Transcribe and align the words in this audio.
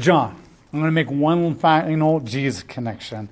John. 0.00 0.36
I'm 0.72 0.78
going 0.80 0.88
to 0.88 0.92
make 0.92 1.10
one 1.10 1.54
final 1.54 2.20
Jesus 2.20 2.62
connection. 2.62 3.28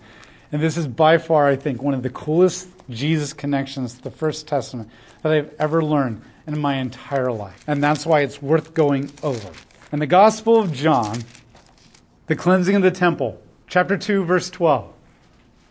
And 0.50 0.62
this 0.62 0.76
is 0.76 0.86
by 0.86 1.18
far, 1.18 1.46
I 1.46 1.56
think, 1.56 1.82
one 1.82 1.94
of 1.94 2.02
the 2.02 2.10
coolest 2.10 2.68
Jesus 2.90 3.32
connections 3.32 3.94
to 3.94 4.02
the 4.02 4.10
First 4.10 4.46
Testament 4.48 4.90
that 5.22 5.32
I've 5.32 5.54
ever 5.58 5.84
learned 5.84 6.22
in 6.46 6.58
my 6.58 6.76
entire 6.76 7.30
life. 7.30 7.62
And 7.66 7.82
that's 7.82 8.06
why 8.06 8.20
it's 8.20 8.40
worth 8.42 8.74
going 8.74 9.10
over. 9.22 9.50
In 9.92 9.98
the 9.98 10.06
Gospel 10.06 10.58
of 10.58 10.72
John, 10.72 11.18
the 12.26 12.36
cleansing 12.36 12.74
of 12.74 12.82
the 12.82 12.90
temple, 12.90 13.40
chapter 13.66 13.96
2, 13.96 14.24
verse 14.24 14.50
12. 14.50 14.92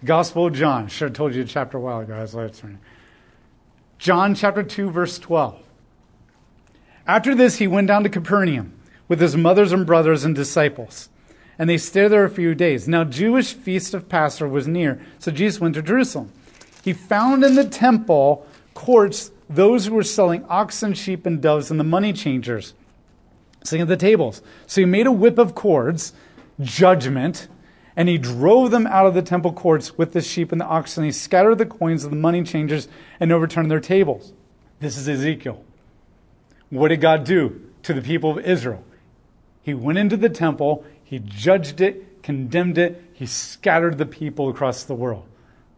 Gospel 0.05 0.45
of 0.47 0.53
John. 0.53 0.87
Should 0.87 1.09
have 1.09 1.17
told 1.17 1.33
you 1.33 1.43
the 1.43 1.49
chapter 1.49 1.77
a 1.77 1.81
while 1.81 1.99
ago. 1.99 2.13
I 2.13 2.21
was 2.21 2.35
like, 2.35 2.53
John 3.97 4.35
chapter 4.35 4.63
2, 4.63 4.91
verse 4.91 5.17
12. 5.19 5.59
After 7.07 7.33
this, 7.33 7.57
he 7.57 7.67
went 7.67 7.87
down 7.87 8.03
to 8.03 8.09
Capernaum 8.09 8.76
with 9.07 9.19
his 9.19 9.35
mothers 9.35 9.71
and 9.71 9.85
brothers 9.85 10.23
and 10.23 10.35
disciples. 10.35 11.09
And 11.59 11.69
they 11.69 11.77
stayed 11.77 12.09
there 12.09 12.25
a 12.25 12.29
few 12.29 12.53
days. 12.53 12.87
Now, 12.87 13.03
Jewish 13.03 13.53
feast 13.53 13.93
of 13.93 14.09
Passover 14.09 14.51
was 14.51 14.67
near, 14.67 15.01
so 15.19 15.31
Jesus 15.31 15.59
went 15.59 15.75
to 15.75 15.81
Jerusalem. 15.81 16.31
He 16.83 16.93
found 16.93 17.43
in 17.43 17.55
the 17.55 17.67
temple 17.67 18.45
courts 18.73 19.31
those 19.49 19.85
who 19.85 19.95
were 19.95 20.03
selling 20.03 20.45
oxen, 20.49 20.93
sheep, 20.93 21.25
and 21.25 21.41
doves, 21.41 21.71
and 21.71 21.79
the 21.79 21.83
money 21.83 22.13
changers 22.13 22.73
sitting 23.63 23.81
at 23.81 23.87
the 23.87 23.97
tables. 23.97 24.41
So 24.65 24.81
he 24.81 24.85
made 24.85 25.07
a 25.07 25.11
whip 25.11 25.37
of 25.37 25.55
cords, 25.55 26.13
judgment, 26.59 27.47
and 27.95 28.07
he 28.07 28.17
drove 28.17 28.71
them 28.71 28.87
out 28.87 29.05
of 29.05 29.13
the 29.13 29.21
temple 29.21 29.53
courts 29.53 29.97
with 29.97 30.13
the 30.13 30.21
sheep 30.21 30.51
and 30.51 30.61
the 30.61 30.65
oxen. 30.65 31.03
He 31.03 31.11
scattered 31.11 31.57
the 31.57 31.65
coins 31.65 32.03
of 32.03 32.11
the 32.11 32.15
money 32.15 32.43
changers 32.43 32.87
and 33.19 33.31
overturned 33.31 33.71
their 33.71 33.79
tables. 33.79 34.33
This 34.79 34.97
is 34.97 35.09
Ezekiel. 35.09 35.63
What 36.69 36.89
did 36.89 37.01
God 37.01 37.23
do 37.23 37.61
to 37.83 37.93
the 37.93 38.01
people 38.01 38.37
of 38.37 38.45
Israel? 38.45 38.83
He 39.67 39.73
went 39.73 39.97
into 39.97 40.15
the 40.15 40.29
temple, 40.29 40.85
he 41.03 41.19
judged 41.19 41.81
it, 41.81 42.23
condemned 42.23 42.77
it, 42.77 43.03
he 43.11 43.25
scattered 43.25 43.97
the 43.97 44.05
people 44.05 44.47
across 44.47 44.85
the 44.85 44.95
world. 44.95 45.25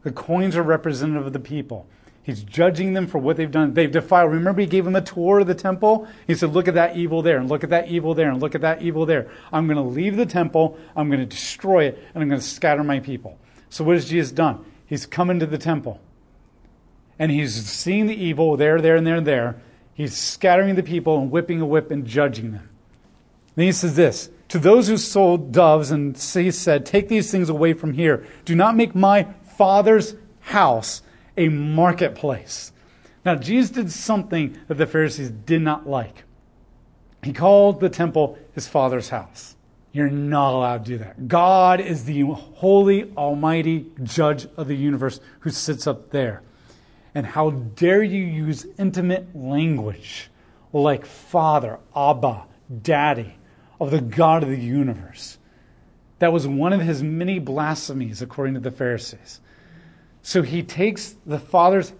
The 0.03 0.11
coins 0.11 0.55
are 0.55 0.61
representative 0.61 1.25
of 1.25 1.33
the 1.33 1.39
people. 1.39 1.87
He's 2.21 2.43
judging 2.43 2.93
them 2.93 3.07
for 3.07 3.17
what 3.17 3.35
they've 3.35 3.49
done. 3.49 3.73
They've 3.73 3.91
defiled. 3.91 4.31
Remember, 4.31 4.61
he 4.61 4.67
gave 4.67 4.85
them 4.85 4.95
a 4.95 5.01
tour 5.01 5.39
of 5.39 5.47
the 5.47 5.55
temple? 5.55 6.07
He 6.27 6.35
said, 6.35 6.53
Look 6.53 6.67
at 6.67 6.75
that 6.75 6.97
evil 6.97 7.23
there, 7.23 7.39
and 7.39 7.49
look 7.49 7.63
at 7.63 7.71
that 7.71 7.87
evil 7.87 8.13
there, 8.13 8.29
and 8.29 8.39
look 8.39 8.53
at 8.53 8.61
that 8.61 8.83
evil 8.83 9.07
there. 9.07 9.31
I'm 9.51 9.65
going 9.65 9.77
to 9.77 9.81
leave 9.81 10.17
the 10.17 10.27
temple, 10.27 10.77
I'm 10.95 11.09
going 11.09 11.21
to 11.21 11.25
destroy 11.25 11.85
it, 11.85 11.97
and 12.13 12.21
I'm 12.21 12.29
going 12.29 12.39
to 12.39 12.45
scatter 12.45 12.83
my 12.83 12.99
people. 12.99 13.39
So, 13.69 13.83
what 13.83 13.95
has 13.95 14.07
Jesus 14.07 14.31
done? 14.31 14.63
He's 14.85 15.07
come 15.07 15.31
into 15.31 15.47
the 15.47 15.57
temple, 15.57 15.99
and 17.17 17.31
he's 17.31 17.55
seeing 17.65 18.05
the 18.05 18.23
evil 18.23 18.55
there, 18.55 18.79
there, 18.79 18.95
and 18.95 19.07
there, 19.07 19.15
and 19.15 19.25
there. 19.25 19.59
He's 19.95 20.15
scattering 20.15 20.75
the 20.75 20.83
people 20.83 21.19
and 21.19 21.31
whipping 21.31 21.59
a 21.59 21.65
whip 21.65 21.89
and 21.89 22.05
judging 22.05 22.51
them. 22.51 22.68
Then 23.55 23.65
he 23.65 23.71
says 23.71 23.95
this 23.95 24.29
To 24.49 24.59
those 24.59 24.87
who 24.87 24.97
sold 24.97 25.51
doves, 25.51 25.91
and 25.91 26.17
he 26.17 26.51
said, 26.51 26.85
Take 26.85 27.07
these 27.07 27.31
things 27.31 27.49
away 27.49 27.73
from 27.73 27.93
here. 27.93 28.25
Do 28.45 28.55
not 28.55 28.75
make 28.75 28.95
my 28.95 29.27
father's 29.57 30.15
house 30.39 31.01
a 31.37 31.49
marketplace. 31.49 32.71
Now, 33.25 33.35
Jesus 33.35 33.71
did 33.71 33.91
something 33.91 34.57
that 34.67 34.75
the 34.75 34.87
Pharisees 34.87 35.29
did 35.29 35.61
not 35.61 35.87
like. 35.87 36.23
He 37.23 37.33
called 37.33 37.79
the 37.79 37.89
temple 37.89 38.37
his 38.53 38.67
father's 38.67 39.09
house. 39.09 39.55
You're 39.91 40.09
not 40.09 40.53
allowed 40.53 40.85
to 40.85 40.91
do 40.91 40.97
that. 40.99 41.27
God 41.27 41.81
is 41.81 42.05
the 42.05 42.21
holy, 42.21 43.11
almighty 43.17 43.87
judge 44.03 44.47
of 44.55 44.67
the 44.67 44.75
universe 44.75 45.19
who 45.39 45.49
sits 45.49 45.87
up 45.87 46.11
there. 46.11 46.43
And 47.15 47.25
how 47.25 47.49
dare 47.49 48.03
you 48.03 48.23
use 48.23 48.67
intimate 48.77 49.35
language 49.35 50.29
like 50.71 51.05
Father, 51.05 51.79
Abba, 51.95 52.45
Daddy 52.81 53.35
of 53.79 53.91
the 53.91 54.01
God 54.01 54.43
of 54.43 54.49
the 54.49 54.59
universe? 54.59 55.37
That 56.19 56.33
was 56.33 56.47
one 56.47 56.73
of 56.73 56.81
his 56.81 57.01
many 57.01 57.39
blasphemies, 57.39 58.21
according 58.21 58.55
to 58.55 58.59
the 58.59 58.71
Pharisees. 58.71 59.39
So 60.21 60.41
he 60.41 60.63
takes 60.63 61.15
the 61.25 61.39
father's, 61.39 61.93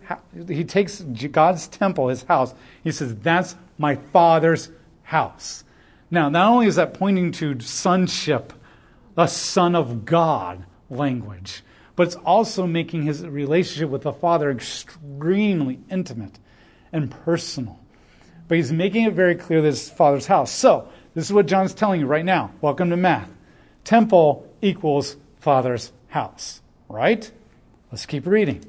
he 0.47 0.66
takes 0.66 1.00
God's 1.01 1.68
temple, 1.68 2.09
his 2.09 2.23
house. 2.23 2.53
He 2.84 2.91
says, 2.91 3.16
That's 3.16 3.56
my 3.78 3.95
father's 3.95 4.69
house. 5.03 5.63
Now, 6.12 6.29
not 6.29 6.51
only 6.51 6.68
is 6.68 6.75
that 6.75 6.94
pointing 6.94 7.31
to 7.34 7.59
sonship, 7.59 8.51
the 9.16 9.28
son 9.28 9.75
of 9.75 10.06
God 10.06 10.66
language, 10.89 11.63
but 11.95 12.07
it's 12.07 12.16
also 12.16 12.66
making 12.66 13.03
his 13.03 13.25
relationship 13.25 13.89
with 13.89 14.03
the 14.03 14.13
father 14.13 14.51
extremely 14.51 15.79
intimate 15.89 16.39
and 16.91 17.12
personal. 17.12 17.79
But 18.47 18.57
he's 18.57 18.72
making 18.72 19.06
it 19.06 19.13
very 19.13 19.35
clear 19.35 19.62
that 19.62 19.68
it's 19.68 19.89
father's 19.89 20.25
house. 20.25 20.51
So, 20.51 20.89
this 21.19 21.28
is 21.28 21.34
what 21.34 21.47
John's 21.47 21.74
telling 21.74 22.00
you 22.00 22.07
right 22.07 22.24
now. 22.24 22.53
Welcome 22.62 22.91
to 22.91 22.96
math. 22.96 23.30
Temple 23.84 24.47
equals 24.62 25.18
father's 25.41 25.91
house, 26.07 26.62
right? 26.88 27.30
Let's 27.91 28.06
keep 28.06 28.25
reading. 28.25 28.63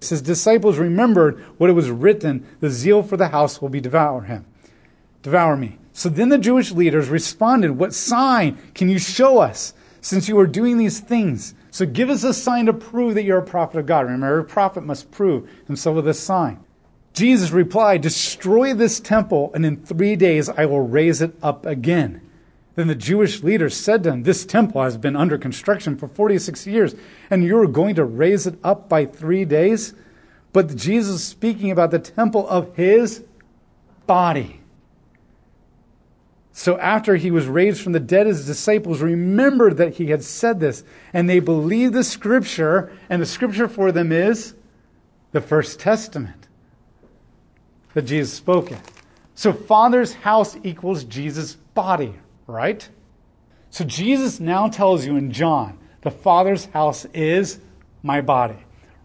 His 0.00 0.22
disciples 0.22 0.78
remembered 0.78 1.44
what 1.58 1.70
it 1.70 1.72
was 1.72 1.90
written, 1.90 2.46
the 2.60 2.70
zeal 2.70 3.02
for 3.02 3.16
the 3.16 3.26
house 3.26 3.60
will 3.60 3.68
be 3.68 3.80
devour 3.80 4.22
him. 4.22 4.46
Devour 5.22 5.56
me. 5.56 5.76
So 5.92 6.08
then 6.08 6.28
the 6.28 6.38
Jewish 6.38 6.70
leaders 6.70 7.08
responded, 7.08 7.72
What 7.72 7.92
sign 7.92 8.58
can 8.74 8.88
you 8.88 9.00
show 9.00 9.38
us 9.38 9.74
since 10.00 10.28
you 10.28 10.38
are 10.38 10.46
doing 10.46 10.78
these 10.78 11.00
things? 11.00 11.56
So 11.72 11.84
give 11.84 12.10
us 12.10 12.22
a 12.22 12.32
sign 12.32 12.66
to 12.66 12.72
prove 12.72 13.16
that 13.16 13.24
you're 13.24 13.38
a 13.38 13.44
prophet 13.44 13.80
of 13.80 13.86
God. 13.86 14.04
Remember, 14.06 14.38
a 14.38 14.44
prophet 14.44 14.84
must 14.84 15.10
prove 15.10 15.50
himself 15.66 15.96
with 15.96 16.06
a 16.06 16.14
sign. 16.14 16.64
Jesus 17.12 17.50
replied, 17.50 18.02
Destroy 18.02 18.74
this 18.74 19.00
temple, 19.00 19.50
and 19.54 19.64
in 19.64 19.76
three 19.76 20.16
days 20.16 20.48
I 20.48 20.66
will 20.66 20.82
raise 20.82 21.20
it 21.20 21.34
up 21.42 21.66
again. 21.66 22.20
Then 22.74 22.86
the 22.86 22.94
Jewish 22.94 23.42
leaders 23.42 23.76
said 23.76 24.04
to 24.04 24.12
him, 24.12 24.22
This 24.22 24.44
temple 24.44 24.82
has 24.82 24.96
been 24.96 25.16
under 25.16 25.36
construction 25.36 25.96
for 25.96 26.06
46 26.06 26.66
years, 26.66 26.94
and 27.28 27.42
you're 27.42 27.66
going 27.66 27.96
to 27.96 28.04
raise 28.04 28.46
it 28.46 28.58
up 28.62 28.88
by 28.88 29.04
three 29.04 29.44
days? 29.44 29.94
But 30.52 30.76
Jesus 30.76 31.24
speaking 31.24 31.70
about 31.70 31.90
the 31.90 31.98
temple 31.98 32.48
of 32.48 32.74
his 32.76 33.24
body. 34.06 34.60
So 36.52 36.76
after 36.78 37.14
he 37.14 37.30
was 37.30 37.46
raised 37.46 37.80
from 37.80 37.92
the 37.92 38.00
dead, 38.00 38.26
his 38.26 38.46
disciples 38.46 39.00
remembered 39.00 39.76
that 39.76 39.94
he 39.94 40.10
had 40.10 40.24
said 40.24 40.58
this, 40.58 40.82
and 41.12 41.28
they 41.28 41.38
believed 41.38 41.94
the 41.94 42.02
scripture, 42.02 42.92
and 43.08 43.22
the 43.22 43.26
scripture 43.26 43.68
for 43.68 43.92
them 43.92 44.10
is 44.10 44.54
the 45.30 45.40
first 45.40 45.78
testament 45.78 46.47
that 47.98 48.04
Jesus 48.04 48.32
spoke 48.32 48.70
in. 48.70 48.78
So 49.34 49.52
Father's 49.52 50.14
house 50.14 50.56
equals 50.62 51.02
Jesus' 51.02 51.56
body, 51.56 52.14
right? 52.46 52.88
So 53.70 53.84
Jesus 53.84 54.38
now 54.38 54.68
tells 54.68 55.04
you 55.04 55.16
in 55.16 55.32
John, 55.32 55.80
the 56.02 56.12
Father's 56.12 56.66
house 56.66 57.06
is 57.06 57.58
my 58.04 58.20
body. 58.20 58.54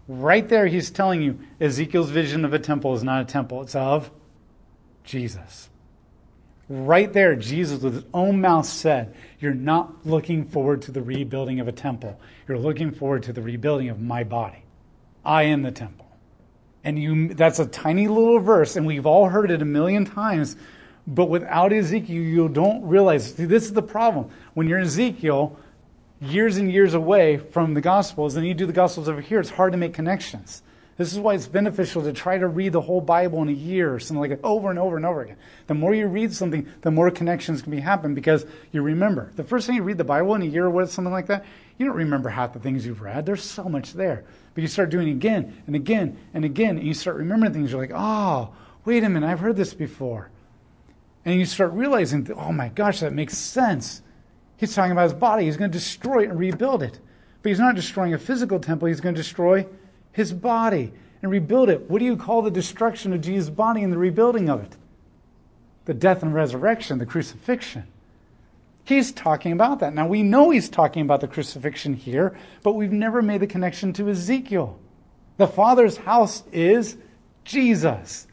Right 0.08 0.48
there, 0.48 0.68
he's 0.68 0.92
telling 0.92 1.24
you 1.24 1.40
Ezekiel's 1.60 2.12
vision 2.12 2.46
of 2.46 2.54
a 2.54 2.60
temple 2.60 2.94
is 2.94 3.04
not 3.04 3.24
a 3.24 3.26
temple, 3.26 3.64
it's 3.64 3.74
of 3.74 4.12
Jesus. 5.04 5.72
Right 6.70 7.12
there, 7.12 7.36
Jesus, 7.36 7.82
with 7.82 7.96
his 7.96 8.06
own 8.14 8.42
mouth, 8.42 8.68
said, 8.68 9.16
You're 9.40 9.56
not 9.56 10.06
looking 10.06 10.46
forward 10.46 10.84
to 10.84 10.92
the 10.92 11.02
rebuilding 11.02 11.60
of 11.62 11.68
a 11.68 11.72
temple. 11.72 12.20
You're 12.48 12.60
looking 12.60 12.92
forward 12.92 13.24
to 13.24 13.34
the 13.34 13.42
rebuilding 13.42 13.90
of 13.90 14.00
my 14.00 14.24
body. 14.24 14.64
I 15.26 15.44
am 15.46 15.64
the 15.64 15.72
temple. 15.72 16.04
And 16.84 17.02
you, 17.02 17.34
that's 17.34 17.60
a 17.60 17.66
tiny 17.66 18.08
little 18.08 18.40
verse, 18.40 18.76
and 18.76 18.86
we've 18.86 19.06
all 19.06 19.30
heard 19.30 19.52
it 19.52 19.62
a 19.62 19.66
million 19.66 20.04
times, 20.06 20.58
but 21.08 21.26
without 21.26 21.72
Ezekiel, 21.72 22.22
you 22.22 22.50
don't 22.50 22.84
realize. 22.86 23.34
See, 23.34 23.46
this 23.46 23.64
is 23.64 23.74
the 23.74 23.82
problem. 23.82 24.30
When 24.54 24.68
you're 24.68 24.80
Ezekiel, 24.80 25.58
years 26.22 26.58
and 26.58 26.72
years 26.72 26.94
away 26.94 27.38
from 27.38 27.74
the 27.74 27.82
Gospels, 27.82 28.36
and 28.36 28.46
you 28.46 28.54
do 28.54 28.66
the 28.66 28.74
Gospels 28.74 29.08
over 29.08 29.22
here, 29.22 29.40
it's 29.40 29.50
hard 29.50 29.72
to 29.72 29.78
make 29.78 29.94
connections. 29.94 30.62
This 30.96 31.12
is 31.12 31.20
why 31.20 31.34
it's 31.34 31.48
beneficial 31.48 32.04
to 32.04 32.14
try 32.14 32.38
to 32.38 32.48
read 32.48 32.74
the 32.74 32.82
whole 32.82 33.02
Bible 33.02 33.42
in 33.42 33.50
a 33.50 33.54
year 33.54 33.94
or 33.94 34.00
something 34.00 34.20
like 34.20 34.30
that, 34.30 34.40
over 34.44 34.70
and 34.70 34.78
over 34.78 34.96
and 34.96 35.06
over 35.06 35.24
again. 35.24 35.38
The 35.66 35.74
more 35.74 35.94
you 35.94 36.08
read 36.08 36.34
something, 36.34 36.68
the 36.82 36.92
more 36.92 37.10
connections 37.10 37.64
can 37.64 37.72
be 37.72 37.80
happen 37.80 38.14
because 38.14 38.46
you 38.72 38.84
remember. 38.84 39.32
The 39.36 39.44
first 39.44 39.66
time 39.66 39.76
you 39.76 39.82
read 39.82 39.98
the 39.98 40.04
Bible 40.04 40.36
in 40.36 40.44
a 40.44 40.46
year 40.46 40.68
or 40.68 40.86
something 40.86 41.12
like 41.12 41.28
that, 41.28 41.46
you 41.80 41.88
don't 41.88 41.96
remember 41.96 42.30
half 42.30 42.54
the 42.54 42.60
things 42.60 42.86
you've 42.86 43.02
read. 43.02 43.26
There's 43.26 43.44
so 43.44 43.64
much 43.64 43.94
there. 43.94 44.24
But 44.54 44.62
you 44.62 44.68
start 44.68 44.92
doing 44.92 45.10
again 45.10 45.64
and 45.66 45.76
again 45.76 46.18
and 46.32 46.46
again, 46.46 46.78
and 46.78 46.86
you 46.86 46.94
start 46.94 47.18
remembering 47.18 47.54
things. 47.54 47.72
You're 47.72 47.82
like, 47.82 47.92
oh, 47.94 48.54
wait 48.86 49.04
a 49.04 49.10
minute, 49.10 49.28
I've 49.28 49.40
heard 49.40 49.56
this 49.56 49.74
before. 49.74 50.30
And 51.26 51.40
you 51.40 51.46
start 51.46 51.72
realizing, 51.74 52.30
oh 52.34 52.52
my 52.52 52.70
gosh, 52.70 53.00
that 53.00 53.14
makes 53.14 53.36
sense. 53.36 54.04
He's 54.58 54.76
talking 54.76 54.92
about 54.92 55.04
his 55.04 55.14
body. 55.14 55.46
He's 55.46 55.58
going 55.58 55.72
to 55.72 55.78
destroy 55.78 56.24
it 56.24 56.30
and 56.30 56.38
rebuild 56.38 56.84
it. 56.84 57.00
But 57.42 57.50
he's 57.50 57.60
not 57.60 57.76
destroying 57.76 58.14
a 58.14 58.20
physical 58.20 58.60
temple, 58.60 58.88
he's 58.88 59.02
going 59.02 59.16
to 59.16 59.22
destroy 59.22 59.66
his 60.14 60.32
body 60.32 60.94
and 61.22 61.30
rebuild 61.30 61.70
it. 61.70 61.90
What 61.90 62.00
do 62.00 62.06
you 62.06 62.16
call 62.16 62.42
the 62.42 62.52
destruction 62.52 63.12
of 63.12 63.22
Jesus' 63.22 63.50
body 63.50 63.84
and 63.84 63.92
the 63.92 63.98
rebuilding 63.98 64.50
of 64.50 64.64
it? 64.64 64.78
The 65.86 65.94
death 65.94 66.24
and 66.24 66.34
resurrection, 66.34 67.00
the 67.00 67.06
crucifixion. 67.06 67.88
He's 68.86 69.12
talking 69.12 69.52
about 69.52 69.80
that. 69.80 69.94
Now, 69.94 70.08
we 70.08 70.24
know 70.24 70.50
he's 70.50 70.70
talking 70.70 71.02
about 71.02 71.22
the 71.22 71.28
crucifixion 71.28 71.94
here, 71.94 72.38
but 72.64 72.74
we've 72.74 72.92
never 72.92 73.22
made 73.22 73.42
the 73.42 73.48
connection 73.48 73.94
to 73.94 74.10
Ezekiel. 74.10 74.78
The 75.38 75.48
Father's 75.48 75.98
house 75.98 76.44
is 76.52 76.98
Jesus, 77.44 78.28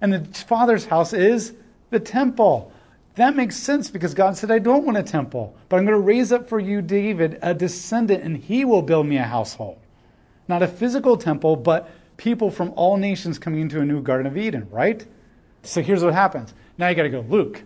and 0.00 0.12
the 0.12 0.24
Father's 0.44 0.86
house 0.86 1.12
is 1.12 1.54
the 1.90 2.00
temple. 2.00 2.72
That 3.16 3.34
makes 3.34 3.56
sense 3.56 3.90
because 3.90 4.12
God 4.12 4.36
said, 4.36 4.50
I 4.50 4.58
don't 4.58 4.84
want 4.84 4.98
a 4.98 5.02
temple, 5.02 5.56
but 5.68 5.76
I'm 5.76 5.86
going 5.86 5.98
to 5.98 6.06
raise 6.06 6.32
up 6.32 6.48
for 6.48 6.60
you 6.60 6.82
David, 6.82 7.38
a 7.42 7.54
descendant, 7.54 8.22
and 8.22 8.36
he 8.36 8.64
will 8.64 8.82
build 8.82 9.06
me 9.06 9.16
a 9.16 9.24
household. 9.24 9.78
Not 10.48 10.62
a 10.62 10.68
physical 10.68 11.16
temple, 11.16 11.56
but 11.56 11.90
people 12.16 12.50
from 12.50 12.72
all 12.76 12.96
nations 12.96 13.38
coming 13.38 13.60
into 13.60 13.80
a 13.80 13.84
new 13.84 14.02
Garden 14.02 14.26
of 14.26 14.36
Eden, 14.36 14.68
right? 14.70 15.04
So 15.62 15.82
here's 15.82 16.04
what 16.04 16.14
happens. 16.14 16.54
Now 16.78 16.88
you 16.88 16.94
got 16.94 17.04
to 17.04 17.08
go 17.08 17.24
Luke. 17.28 17.62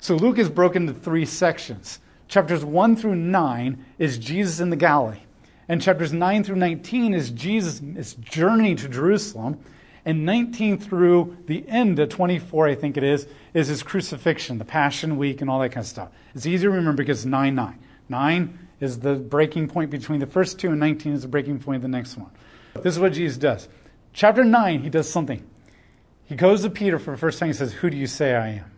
So 0.00 0.16
Luke 0.16 0.38
is 0.38 0.48
broken 0.48 0.88
into 0.88 0.98
three 0.98 1.24
sections. 1.24 2.00
Chapters 2.28 2.64
1 2.64 2.96
through 2.96 3.14
9 3.14 3.84
is 3.98 4.18
Jesus 4.18 4.58
in 4.58 4.70
the 4.70 4.76
Galilee. 4.76 5.20
And 5.68 5.80
chapters 5.80 6.12
9 6.12 6.44
through 6.44 6.56
19 6.56 7.14
is 7.14 7.30
Jesus' 7.30 8.14
journey 8.14 8.74
to 8.74 8.88
Jerusalem. 8.88 9.60
And 10.04 10.26
19 10.26 10.78
through 10.78 11.36
the 11.46 11.64
end 11.68 12.00
of 12.00 12.08
24, 12.08 12.66
I 12.66 12.74
think 12.74 12.96
it 12.96 13.04
is, 13.04 13.28
is 13.54 13.68
his 13.68 13.84
crucifixion, 13.84 14.58
the 14.58 14.64
Passion 14.64 15.16
Week, 15.16 15.40
and 15.40 15.48
all 15.48 15.60
that 15.60 15.68
kind 15.68 15.84
of 15.84 15.88
stuff. 15.88 16.08
It's 16.34 16.46
easy 16.46 16.64
to 16.64 16.70
remember 16.70 17.04
because 17.04 17.24
9 17.24 17.54
9. 17.54 17.78
9 18.08 18.61
is 18.82 18.98
the 18.98 19.14
breaking 19.14 19.68
point 19.68 19.90
between 19.90 20.18
the 20.18 20.26
first 20.26 20.58
two, 20.58 20.70
and 20.70 20.80
19 20.80 21.12
is 21.12 21.22
the 21.22 21.28
breaking 21.28 21.60
point 21.60 21.76
of 21.76 21.82
the 21.82 21.88
next 21.88 22.16
one. 22.16 22.30
This 22.74 22.94
is 22.94 23.00
what 23.00 23.12
Jesus 23.12 23.38
does. 23.38 23.68
Chapter 24.12 24.44
9, 24.44 24.82
he 24.82 24.90
does 24.90 25.08
something. 25.08 25.48
He 26.24 26.34
goes 26.34 26.62
to 26.62 26.70
Peter 26.70 26.98
for 26.98 27.12
the 27.12 27.16
first 27.16 27.38
time. 27.38 27.48
He 27.48 27.52
says, 27.52 27.72
Who 27.72 27.90
do 27.90 27.96
you 27.96 28.06
say 28.06 28.34
I 28.34 28.48
am? 28.48 28.70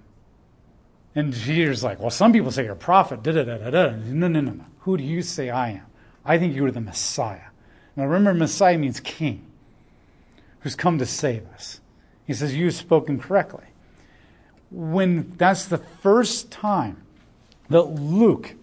And 1.15 1.33
Peter's 1.33 1.83
like, 1.83 2.01
Well, 2.01 2.11
some 2.11 2.33
people 2.33 2.51
say 2.51 2.65
you're 2.65 2.73
a 2.73 2.77
prophet. 2.77 3.23
Da, 3.23 3.33
da, 3.33 3.45
da, 3.45 3.57
da, 3.59 3.71
da. 3.71 3.91
No, 3.91 4.29
no, 4.29 4.41
no, 4.41 4.53
no. 4.53 4.65
Who 4.81 4.97
do 4.97 5.05
you 5.05 5.23
say 5.23 5.51
I 5.51 5.71
am? 5.71 5.87
I 6.25 6.39
think 6.39 6.55
you 6.55 6.65
are 6.67 6.71
the 6.71 6.81
Messiah. 6.81 7.49
Now 7.97 8.05
remember, 8.05 8.35
Messiah 8.35 8.77
means 8.77 9.01
king 9.01 9.47
who's 10.61 10.75
come 10.75 10.99
to 10.99 11.07
save 11.07 11.47
us. 11.55 11.81
He 12.27 12.35
says, 12.35 12.55
You've 12.55 12.75
spoken 12.75 13.19
correctly. 13.19 13.65
When 14.71 15.33
that's 15.37 15.67
the 15.67 15.79
first 15.79 16.51
time 16.51 17.03
that 17.71 17.83
Luke 17.83 18.55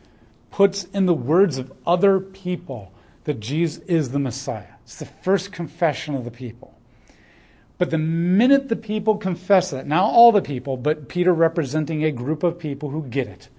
puts 0.52 0.84
in 0.84 1.06
the 1.06 1.14
words 1.14 1.58
of 1.58 1.72
other 1.86 2.20
people 2.20 2.92
that 3.24 3.40
Jesus 3.40 3.84
is 3.86 4.12
the 4.12 4.20
Messiah. 4.20 4.74
It's 4.84 5.00
the 5.00 5.06
first 5.06 5.52
confession 5.52 6.16
of 6.16 6.26
the 6.26 6.32
people. 6.32 6.78
But 7.78 7.90
the 7.90 7.98
minute 7.98 8.70
the 8.70 8.76
people 8.76 9.18
confess 9.18 9.72
that, 9.72 9.88
now 9.88 10.04
all 10.04 10.32
the 10.32 10.42
people, 10.42 10.78
but 10.78 11.08
Peter 11.08 11.34
representing 11.34 12.04
a 12.04 12.12
group 12.12 12.44
of 12.44 12.60
people 12.60 12.90
who 12.90 13.04
get 13.04 13.28
it, 13.28 13.50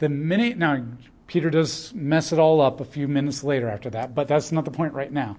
the 0.00 0.08
minute, 0.08 0.58
now 0.58 0.84
Peter 1.26 1.50
does 1.50 1.92
mess 1.94 2.32
it 2.32 2.38
all 2.38 2.60
up 2.60 2.80
a 2.80 2.84
few 2.84 3.08
minutes 3.08 3.42
later 3.42 3.68
after 3.68 3.90
that, 3.90 4.14
but 4.14 4.28
that's 4.28 4.52
not 4.52 4.64
the 4.64 4.70
point 4.70 4.92
right 4.92 5.12
now. 5.12 5.36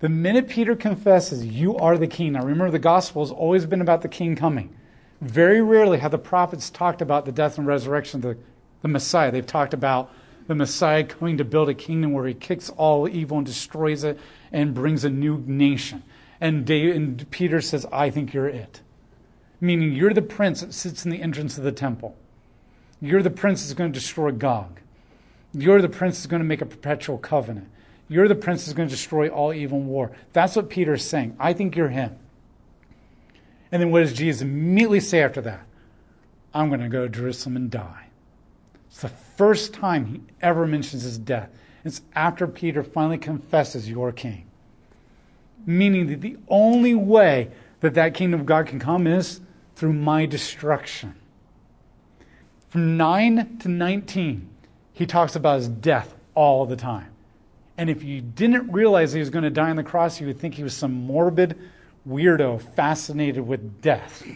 The 0.00 0.08
minute 0.08 0.48
Peter 0.48 0.76
confesses, 0.76 1.44
You 1.44 1.76
are 1.76 1.96
the 1.96 2.06
king. 2.06 2.32
Now 2.32 2.44
remember, 2.44 2.70
the 2.70 2.78
gospel 2.78 3.22
has 3.22 3.30
always 3.30 3.64
been 3.64 3.80
about 3.80 4.02
the 4.02 4.08
king 4.08 4.36
coming. 4.36 4.74
Very 5.20 5.62
rarely 5.62 5.98
have 5.98 6.10
the 6.10 6.18
prophets 6.18 6.68
talked 6.68 7.00
about 7.00 7.24
the 7.24 7.32
death 7.32 7.56
and 7.56 7.66
resurrection 7.66 8.18
of 8.18 8.22
the, 8.22 8.38
the 8.86 8.92
Messiah. 8.92 9.32
They've 9.32 9.44
talked 9.44 9.74
about 9.74 10.12
the 10.46 10.54
Messiah 10.54 11.02
coming 11.02 11.38
to 11.38 11.44
build 11.44 11.68
a 11.68 11.74
kingdom 11.74 12.12
where 12.12 12.26
he 12.26 12.34
kicks 12.34 12.70
all 12.70 13.08
evil 13.08 13.38
and 13.38 13.46
destroys 13.46 14.04
it 14.04 14.18
and 14.52 14.74
brings 14.74 15.04
a 15.04 15.10
new 15.10 15.42
nation. 15.44 16.04
And, 16.40 16.64
David, 16.64 16.96
and 16.96 17.30
Peter 17.30 17.60
says, 17.60 17.84
I 17.90 18.10
think 18.10 18.32
you're 18.32 18.48
it. 18.48 18.80
Meaning, 19.60 19.92
you're 19.92 20.14
the 20.14 20.22
prince 20.22 20.60
that 20.60 20.72
sits 20.72 21.04
in 21.04 21.10
the 21.10 21.20
entrance 21.20 21.58
of 21.58 21.64
the 21.64 21.72
temple. 21.72 22.14
You're 23.00 23.22
the 23.22 23.30
prince 23.30 23.62
that's 23.62 23.74
going 23.74 23.92
to 23.92 23.98
destroy 23.98 24.30
Gog. 24.30 24.80
You're 25.52 25.82
the 25.82 25.88
prince 25.88 26.16
that's 26.16 26.26
going 26.26 26.42
to 26.42 26.46
make 26.46 26.62
a 26.62 26.66
perpetual 26.66 27.18
covenant. 27.18 27.68
You're 28.08 28.28
the 28.28 28.34
prince 28.34 28.66
that's 28.66 28.76
going 28.76 28.88
to 28.88 28.94
destroy 28.94 29.28
all 29.28 29.52
evil 29.52 29.78
and 29.78 29.88
war. 29.88 30.12
That's 30.32 30.54
what 30.54 30.70
Peter's 30.70 31.04
saying. 31.04 31.36
I 31.40 31.54
think 31.54 31.74
you're 31.74 31.88
him. 31.88 32.16
And 33.72 33.82
then 33.82 33.90
what 33.90 34.00
does 34.00 34.12
Jesus 34.12 34.42
immediately 34.42 35.00
say 35.00 35.22
after 35.22 35.40
that? 35.40 35.66
I'm 36.54 36.68
going 36.68 36.80
to 36.80 36.88
go 36.88 37.02
to 37.02 37.08
Jerusalem 37.08 37.56
and 37.56 37.70
die. 37.70 38.05
It's 38.96 39.02
the 39.02 39.08
first 39.10 39.74
time 39.74 40.06
he 40.06 40.22
ever 40.40 40.66
mentions 40.66 41.02
his 41.02 41.18
death. 41.18 41.50
It's 41.84 42.00
after 42.14 42.46
Peter 42.46 42.82
finally 42.82 43.18
confesses, 43.18 43.90
You're 43.90 44.10
king. 44.10 44.46
Meaning 45.66 46.06
that 46.06 46.22
the 46.22 46.38
only 46.48 46.94
way 46.94 47.50
that 47.80 47.92
that 47.92 48.14
kingdom 48.14 48.40
of 48.40 48.46
God 48.46 48.66
can 48.66 48.78
come 48.78 49.06
is 49.06 49.42
through 49.74 49.92
my 49.92 50.24
destruction. 50.24 51.14
From 52.70 52.96
9 52.96 53.58
to 53.58 53.68
19, 53.68 54.48
he 54.94 55.04
talks 55.04 55.36
about 55.36 55.56
his 55.56 55.68
death 55.68 56.14
all 56.34 56.64
the 56.64 56.74
time. 56.74 57.12
And 57.76 57.90
if 57.90 58.02
you 58.02 58.22
didn't 58.22 58.72
realize 58.72 59.12
he 59.12 59.20
was 59.20 59.28
going 59.28 59.44
to 59.44 59.50
die 59.50 59.68
on 59.68 59.76
the 59.76 59.82
cross, 59.82 60.22
you 60.22 60.26
would 60.26 60.40
think 60.40 60.54
he 60.54 60.62
was 60.62 60.72
some 60.72 60.94
morbid 60.94 61.58
weirdo 62.08 62.62
fascinated 62.74 63.46
with 63.46 63.82
death. 63.82 64.26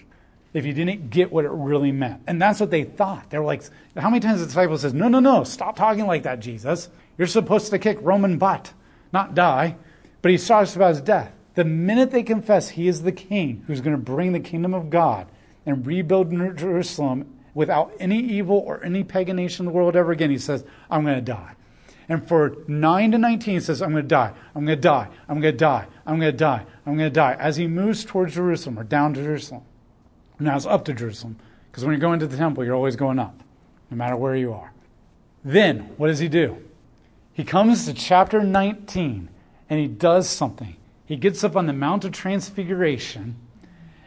If 0.52 0.66
you 0.66 0.72
didn't 0.72 1.10
get 1.10 1.30
what 1.30 1.44
it 1.44 1.50
really 1.50 1.92
meant. 1.92 2.22
And 2.26 2.42
that's 2.42 2.58
what 2.58 2.70
they 2.70 2.84
thought. 2.84 3.30
They 3.30 3.38
were 3.38 3.44
like, 3.44 3.62
how 3.96 4.10
many 4.10 4.20
times 4.20 4.40
the 4.40 4.46
disciple 4.46 4.76
says, 4.78 4.92
no, 4.92 5.08
no, 5.08 5.20
no, 5.20 5.44
stop 5.44 5.76
talking 5.76 6.06
like 6.06 6.24
that, 6.24 6.40
Jesus. 6.40 6.88
You're 7.16 7.28
supposed 7.28 7.70
to 7.70 7.78
kick 7.78 7.98
Roman 8.00 8.38
butt, 8.38 8.72
not 9.12 9.34
die. 9.34 9.76
But 10.22 10.32
he 10.32 10.38
talks 10.38 10.76
about 10.76 10.90
his 10.90 11.00
death. 11.00 11.32
The 11.54 11.64
minute 11.64 12.10
they 12.10 12.22
confess 12.22 12.70
he 12.70 12.88
is 12.88 13.02
the 13.02 13.12
king 13.12 13.64
who's 13.66 13.80
going 13.80 13.96
to 13.96 14.02
bring 14.02 14.32
the 14.32 14.40
kingdom 14.40 14.74
of 14.74 14.90
God 14.90 15.26
and 15.66 15.86
rebuild 15.86 16.30
Jerusalem 16.56 17.38
without 17.54 17.92
any 17.98 18.18
evil 18.18 18.56
or 18.56 18.82
any 18.84 19.04
pagan 19.04 19.36
nation 19.36 19.66
in 19.66 19.72
the 19.72 19.76
world 19.76 19.96
ever 19.96 20.12
again, 20.12 20.30
he 20.30 20.38
says, 20.38 20.64
I'm 20.90 21.04
going 21.04 21.16
to 21.16 21.20
die. 21.20 21.54
And 22.08 22.26
for 22.26 22.56
9 22.66 23.12
to 23.12 23.18
19, 23.18 23.54
he 23.54 23.60
says, 23.60 23.82
I'm 23.82 23.92
going 23.92 24.02
to 24.02 24.08
die. 24.08 24.32
I'm 24.54 24.64
going 24.64 24.78
to 24.78 24.82
die. 24.82 25.08
I'm 25.28 25.40
going 25.40 25.52
to 25.52 25.58
die. 25.58 25.86
I'm 26.06 26.18
going 26.18 26.32
to 26.32 26.36
die. 26.36 26.66
I'm 26.86 26.96
going 26.96 27.10
to 27.10 27.14
die. 27.14 27.36
As 27.38 27.56
he 27.56 27.66
moves 27.68 28.04
towards 28.04 28.34
Jerusalem 28.34 28.78
or 28.78 28.84
down 28.84 29.14
to 29.14 29.22
Jerusalem. 29.22 29.62
Now 30.40 30.56
it's 30.56 30.66
up 30.66 30.84
to 30.86 30.94
Jerusalem. 30.94 31.36
Because 31.70 31.84
when 31.84 31.94
you 31.94 32.00
go 32.00 32.12
into 32.12 32.26
the 32.26 32.36
temple, 32.36 32.64
you're 32.64 32.74
always 32.74 32.96
going 32.96 33.18
up, 33.18 33.40
no 33.90 33.96
matter 33.96 34.16
where 34.16 34.34
you 34.34 34.52
are. 34.52 34.72
Then, 35.44 35.90
what 35.96 36.08
does 36.08 36.18
he 36.18 36.28
do? 36.28 36.56
He 37.32 37.44
comes 37.44 37.86
to 37.86 37.94
chapter 37.94 38.42
19 38.42 39.28
and 39.68 39.80
he 39.80 39.86
does 39.86 40.28
something. 40.28 40.76
He 41.06 41.16
gets 41.16 41.44
up 41.44 41.56
on 41.56 41.66
the 41.66 41.72
Mount 41.72 42.04
of 42.04 42.12
Transfiguration 42.12 43.36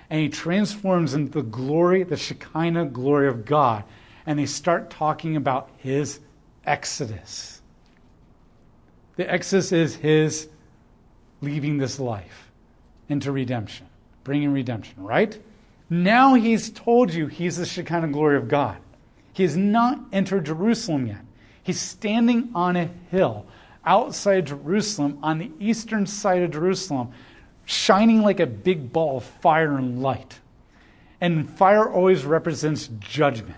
and 0.09 0.21
he 0.21 0.29
transforms 0.29 1.13
into 1.13 1.31
the 1.31 1.41
glory, 1.41 2.03
the 2.03 2.17
Shekinah 2.17 2.87
glory 2.87 3.27
of 3.27 3.45
God. 3.45 3.83
And 4.25 4.37
they 4.37 4.45
start 4.45 4.89
talking 4.89 5.35
about 5.35 5.69
his 5.77 6.19
exodus. 6.65 7.61
The 9.15 9.31
Exodus 9.31 9.71
is 9.71 9.95
his 9.95 10.49
leaving 11.41 11.77
this 11.77 11.99
life 11.99 12.51
into 13.09 13.31
redemption, 13.31 13.85
bringing 14.23 14.53
redemption, 14.53 15.03
right? 15.03 15.39
Now 15.89 16.33
he's 16.33 16.69
told 16.69 17.13
you 17.13 17.27
he's 17.27 17.57
the 17.57 17.65
Shekinah 17.65 18.09
glory 18.09 18.37
of 18.37 18.47
God. 18.47 18.77
He 19.33 19.43
has 19.43 19.57
not 19.57 19.99
entered 20.11 20.45
Jerusalem 20.45 21.07
yet. 21.07 21.21
He's 21.63 21.79
standing 21.79 22.49
on 22.53 22.75
a 22.75 22.89
hill 23.09 23.45
outside 23.85 24.47
Jerusalem, 24.47 25.19
on 25.23 25.39
the 25.39 25.51
eastern 25.59 26.05
side 26.05 26.41
of 26.41 26.51
Jerusalem, 26.51 27.11
shining 27.65 28.21
like 28.21 28.39
a 28.39 28.45
big 28.45 28.91
ball 28.93 29.17
of 29.17 29.23
fire 29.23 29.77
and 29.77 30.01
light. 30.01 30.39
And 31.21 31.49
fire 31.49 31.89
always 31.89 32.25
represents 32.25 32.89
judgment. 32.99 33.57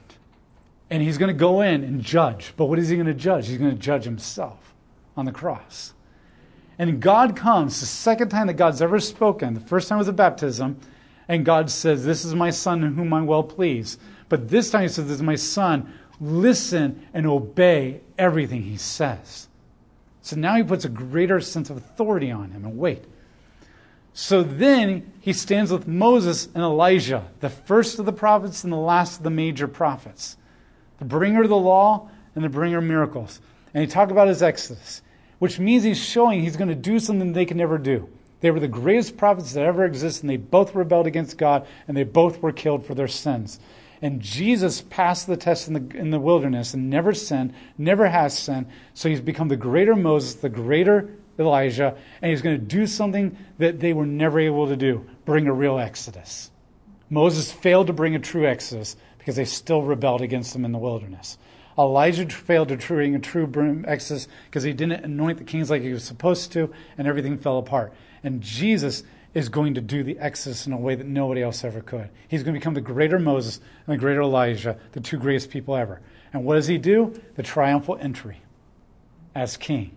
And 0.90 1.02
he's 1.02 1.18
going 1.18 1.34
to 1.34 1.40
go 1.40 1.62
in 1.62 1.84
and 1.84 2.02
judge. 2.02 2.54
But 2.56 2.66
what 2.66 2.78
is 2.78 2.90
he 2.90 2.96
going 2.96 3.08
to 3.08 3.14
judge? 3.14 3.48
He's 3.48 3.58
going 3.58 3.72
to 3.72 3.82
judge 3.82 4.04
himself 4.04 4.74
on 5.18 5.26
the 5.26 5.32
cross. 5.32 5.94
And 6.78 7.02
God 7.02 7.36
comes, 7.36 7.80
the 7.80 7.86
second 7.86 8.30
time 8.30 8.48
that 8.48 8.54
God's 8.54 8.82
ever 8.82 9.00
spoken, 9.00 9.54
the 9.54 9.62
first 9.62 9.88
time 9.88 9.98
was 9.98 10.10
at 10.10 10.16
baptism, 10.16 10.80
and 11.28 11.46
God 11.46 11.70
says, 11.70 12.06
This 12.06 12.26
is 12.26 12.36
my 12.36 12.50
son 12.50 12.84
in 12.84 12.96
whom 12.96 13.14
I'm 13.14 13.26
well 13.26 13.44
pleased. 13.44 14.00
But 14.30 14.50
this 14.50 14.72
time 14.72 14.84
he 14.84 14.88
says, 14.88 15.08
This 15.08 15.18
is 15.18 15.24
my 15.24 15.36
son. 15.36 15.94
Listen 16.20 17.08
and 17.14 17.28
obey 17.28 18.02
everything 18.18 18.64
he 18.64 18.78
says. 18.78 19.48
So 20.22 20.36
now 20.36 20.56
he 20.56 20.64
puts 20.64 20.86
a 20.86 20.90
greater 20.90 21.40
sense 21.42 21.70
of 21.70 21.78
authority 21.78 22.32
on 22.32 22.52
him 22.52 22.66
and 22.66 22.78
weight. 22.78 23.04
So 24.14 24.44
then 24.44 25.12
he 25.20 25.34
stands 25.34 25.72
with 25.72 25.88
Moses 25.88 26.46
and 26.46 26.64
Elijah, 26.64 27.28
the 27.42 27.50
first 27.50 28.00
of 28.00 28.06
the 28.06 28.14
prophets 28.14 28.64
and 28.64 28.72
the 28.72 28.78
last 28.78 29.18
of 29.18 29.24
the 29.24 29.30
major 29.30 29.68
prophets, 29.68 30.38
the 31.00 31.06
bringer 31.06 31.44
of 31.44 31.50
the 31.50 31.58
law 31.58 32.10
and 32.34 32.44
the 32.44 32.50
bringer 32.50 32.78
of 32.78 32.86
miracles. 32.86 33.42
And 33.74 33.82
he 33.82 33.88
talked 33.88 34.12
about 34.12 34.30
his 34.30 34.42
exodus 34.42 35.02
which 35.40 35.60
means 35.60 35.84
he's 35.84 36.04
showing 36.04 36.42
he's 36.42 36.58
going 36.58 36.70
to 36.70 36.76
do 36.76 37.00
something 37.00 37.34
they 37.34 37.46
can 37.46 37.58
never 37.58 37.78
do. 37.78 38.10
They 38.42 38.52
were 38.52 38.60
the 38.60 38.68
greatest 38.68 39.18
prophets 39.18 39.54
that 39.54 39.66
ever 39.66 39.86
existed, 39.86 40.24
and 40.24 40.30
they 40.30 40.38
both 40.38 40.76
rebelled 40.76 41.08
against 41.08 41.38
God, 41.38 41.66
and 41.88 41.96
they 41.96 42.04
both 42.04 42.42
were 42.42 42.52
killed 42.52 42.86
for 42.86 42.94
their 42.94 43.08
sins. 43.08 43.60
And 44.02 44.22
Jesus 44.22 44.82
passed 44.82 45.26
the 45.26 45.38
test 45.38 45.68
in 45.68 45.74
the, 45.74 45.98
in 45.98 46.12
the 46.12 46.20
wilderness 46.20 46.74
and 46.74 46.90
never 46.90 47.14
sinned, 47.14 47.54
never 47.78 48.08
has 48.08 48.38
sinned. 48.38 48.68
So 48.94 49.10
he's 49.10 49.22
become 49.22 49.48
the 49.48 49.56
greater 49.56 49.96
Moses, 49.96 50.36
the 50.36 50.50
greater 50.50 51.16
Elijah, 51.40 51.98
and 52.22 52.30
he's 52.30 52.42
going 52.42 52.58
to 52.60 52.64
do 52.64 52.88
something 52.88 53.38
that 53.58 53.80
they 53.80 53.94
were 53.94 54.06
never 54.06 54.40
able 54.40 54.68
to 54.68 54.76
do 54.76 55.06
bring 55.26 55.48
a 55.48 55.54
real 55.54 55.80
exodus. 55.80 56.52
Moses 57.10 57.52
failed 57.52 57.88
to 57.88 57.94
bring 57.94 58.16
a 58.16 58.20
true 58.20 58.46
exodus 58.46 58.96
because 59.18 59.36
they 59.36 59.46
still 59.46 59.82
rebelled 59.82 60.22
against 60.22 60.56
him 60.56 60.66
in 60.66 60.72
the 60.72 60.78
wilderness. 60.78 61.38
Elijah 61.78 62.28
failed 62.30 62.70
to 62.70 62.78
bring 62.78 63.16
a 63.16 63.20
true 63.20 63.84
exodus 63.86 64.28
because 64.46 64.64
he 64.64 64.72
didn't 64.72 65.04
anoint 65.04 65.38
the 65.38 65.44
kings 65.44 65.70
like 65.70 65.82
he 65.82 65.92
was 65.92 66.04
supposed 66.04 66.52
to, 66.54 66.72
and 66.98 67.08
everything 67.08 67.38
fell 67.38 67.58
apart. 67.58 67.94
And 68.26 68.42
Jesus 68.42 69.04
is 69.36 69.50
going 69.50 69.76
to 69.76 69.82
do 69.82 70.04
the 70.04 70.18
Exodus 70.18 70.66
in 70.66 70.74
a 70.74 70.78
way 70.78 70.96
that 70.96 71.06
nobody 71.06 71.44
else 71.44 71.64
ever 71.64 71.80
could. 71.80 72.10
He's 72.28 72.42
going 72.42 72.56
to 72.56 72.60
become 72.60 72.74
the 72.74 72.82
greater 72.82 73.20
Moses 73.20 73.60
and 73.86 73.94
the 73.94 74.00
greater 74.00 74.24
Elijah, 74.24 74.80
the 74.94 75.00
two 75.00 75.18
greatest 75.18 75.52
people 75.52 75.76
ever. 75.76 76.02
And 76.34 76.44
what 76.44 76.56
does 76.56 76.66
he 76.66 76.80
do? 76.80 77.14
The 77.36 77.44
triumphal 77.44 77.98
entry 78.02 78.42
as 79.36 79.58
king. 79.58 79.92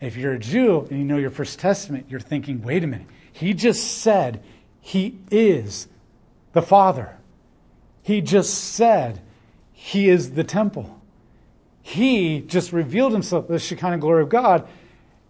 If 0.00 0.16
you're 0.16 0.32
a 0.32 0.38
Jew 0.38 0.86
and 0.88 0.98
you 0.98 1.04
know 1.04 1.18
your 1.18 1.30
First 1.30 1.58
Testament, 1.58 2.06
you're 2.08 2.20
thinking, 2.20 2.62
wait 2.62 2.84
a 2.84 2.86
minute. 2.86 3.08
He 3.32 3.52
just 3.52 3.98
said 3.98 4.42
he 4.80 5.18
is 5.30 5.88
the 6.54 6.62
Father. 6.62 7.18
He 8.02 8.22
just 8.22 8.54
said 8.54 9.20
he 9.72 10.08
is 10.08 10.30
the 10.30 10.44
temple. 10.44 10.98
He 11.82 12.40
just 12.40 12.72
revealed 12.72 13.12
himself, 13.12 13.46
the 13.46 13.58
Shekinah 13.58 13.98
glory 13.98 14.22
of 14.22 14.30
God. 14.30 14.66